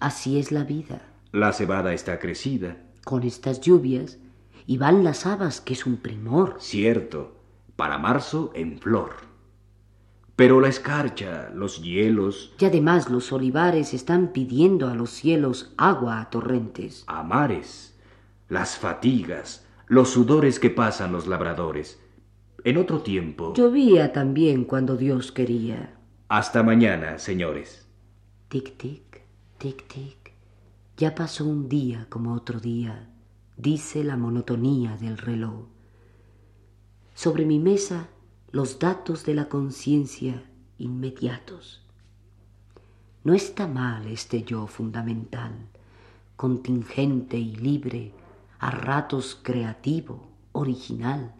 así 0.00 0.38
es 0.38 0.50
la 0.50 0.64
vida. 0.64 1.02
La 1.32 1.52
cebada 1.52 1.94
está 1.94 2.18
crecida. 2.18 2.76
Con 3.04 3.22
estas 3.24 3.60
lluvias, 3.60 4.18
y 4.66 4.78
van 4.78 5.04
las 5.04 5.26
habas, 5.26 5.60
que 5.60 5.74
es 5.74 5.86
un 5.86 5.96
primor. 5.96 6.56
Cierto, 6.58 7.36
para 7.76 7.98
marzo 7.98 8.52
en 8.54 8.78
flor. 8.78 9.31
Pero 10.42 10.60
la 10.60 10.66
escarcha, 10.66 11.52
los 11.54 11.80
hielos... 11.80 12.52
Y 12.58 12.64
además 12.64 13.08
los 13.08 13.30
olivares 13.30 13.94
están 13.94 14.32
pidiendo 14.32 14.88
a 14.88 14.96
los 14.96 15.10
cielos 15.10 15.72
agua 15.76 16.20
a 16.20 16.30
torrentes. 16.30 17.04
A 17.06 17.22
mares, 17.22 17.96
las 18.48 18.76
fatigas, 18.76 19.64
los 19.86 20.08
sudores 20.08 20.58
que 20.58 20.68
pasan 20.68 21.12
los 21.12 21.28
labradores. 21.28 22.00
En 22.64 22.76
otro 22.76 23.02
tiempo... 23.02 23.54
Llovía 23.54 24.12
también 24.12 24.64
cuando 24.64 24.96
Dios 24.96 25.30
quería. 25.30 25.94
Hasta 26.26 26.64
mañana, 26.64 27.20
señores. 27.20 27.86
Tic, 28.48 28.76
tic, 28.76 29.22
tic, 29.58 29.86
tic. 29.86 30.32
Ya 30.96 31.14
pasó 31.14 31.44
un 31.44 31.68
día 31.68 32.08
como 32.08 32.34
otro 32.34 32.58
día, 32.58 33.08
dice 33.56 34.02
la 34.02 34.16
monotonía 34.16 34.96
del 34.96 35.18
reloj. 35.18 35.66
Sobre 37.14 37.46
mi 37.46 37.60
mesa 37.60 38.08
los 38.52 38.78
datos 38.78 39.24
de 39.24 39.34
la 39.34 39.48
conciencia 39.48 40.44
inmediatos. 40.76 41.80
No 43.24 43.32
está 43.32 43.66
mal 43.66 44.06
este 44.06 44.42
yo 44.42 44.66
fundamental, 44.66 45.52
contingente 46.36 47.38
y 47.38 47.56
libre, 47.56 48.12
a 48.58 48.70
ratos 48.70 49.40
creativo, 49.42 50.28
original. 50.52 51.34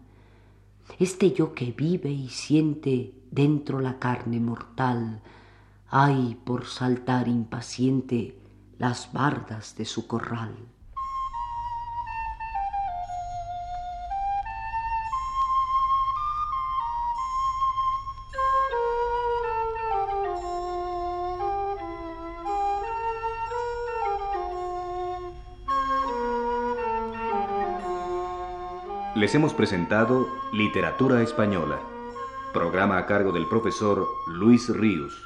Este 0.97 1.31
yo 1.33 1.53
que 1.53 1.71
vive 1.71 2.09
y 2.09 2.29
siente 2.29 3.13
dentro 3.29 3.79
la 3.79 3.99
carne 3.99 4.39
mortal, 4.39 5.21
hay 5.89 6.33
por 6.43 6.65
saltar 6.65 7.27
impaciente 7.27 8.39
las 8.79 9.13
bardas 9.13 9.75
de 9.77 9.85
su 9.85 10.07
corral. 10.07 10.55
Les 29.23 29.33
hemos 29.35 29.53
presentado 29.53 30.27
Literatura 30.51 31.21
Española, 31.21 31.79
Programa 32.51 32.97
a 32.97 33.05
cargo 33.05 33.31
del 33.31 33.47
profesor 33.47 34.05
Luis 34.27 34.67
Ríos. 34.67 35.17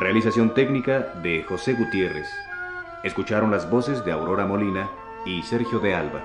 Realización 0.00 0.54
técnica 0.54 1.00
de 1.22 1.44
José 1.46 1.74
Gutiérrez. 1.74 2.30
Escucharon 3.04 3.50
las 3.50 3.68
voces 3.68 4.02
de 4.06 4.12
Aurora 4.12 4.46
Molina 4.46 4.88
y 5.26 5.42
Sergio 5.42 5.78
de 5.78 5.94
Alba. 5.94 6.22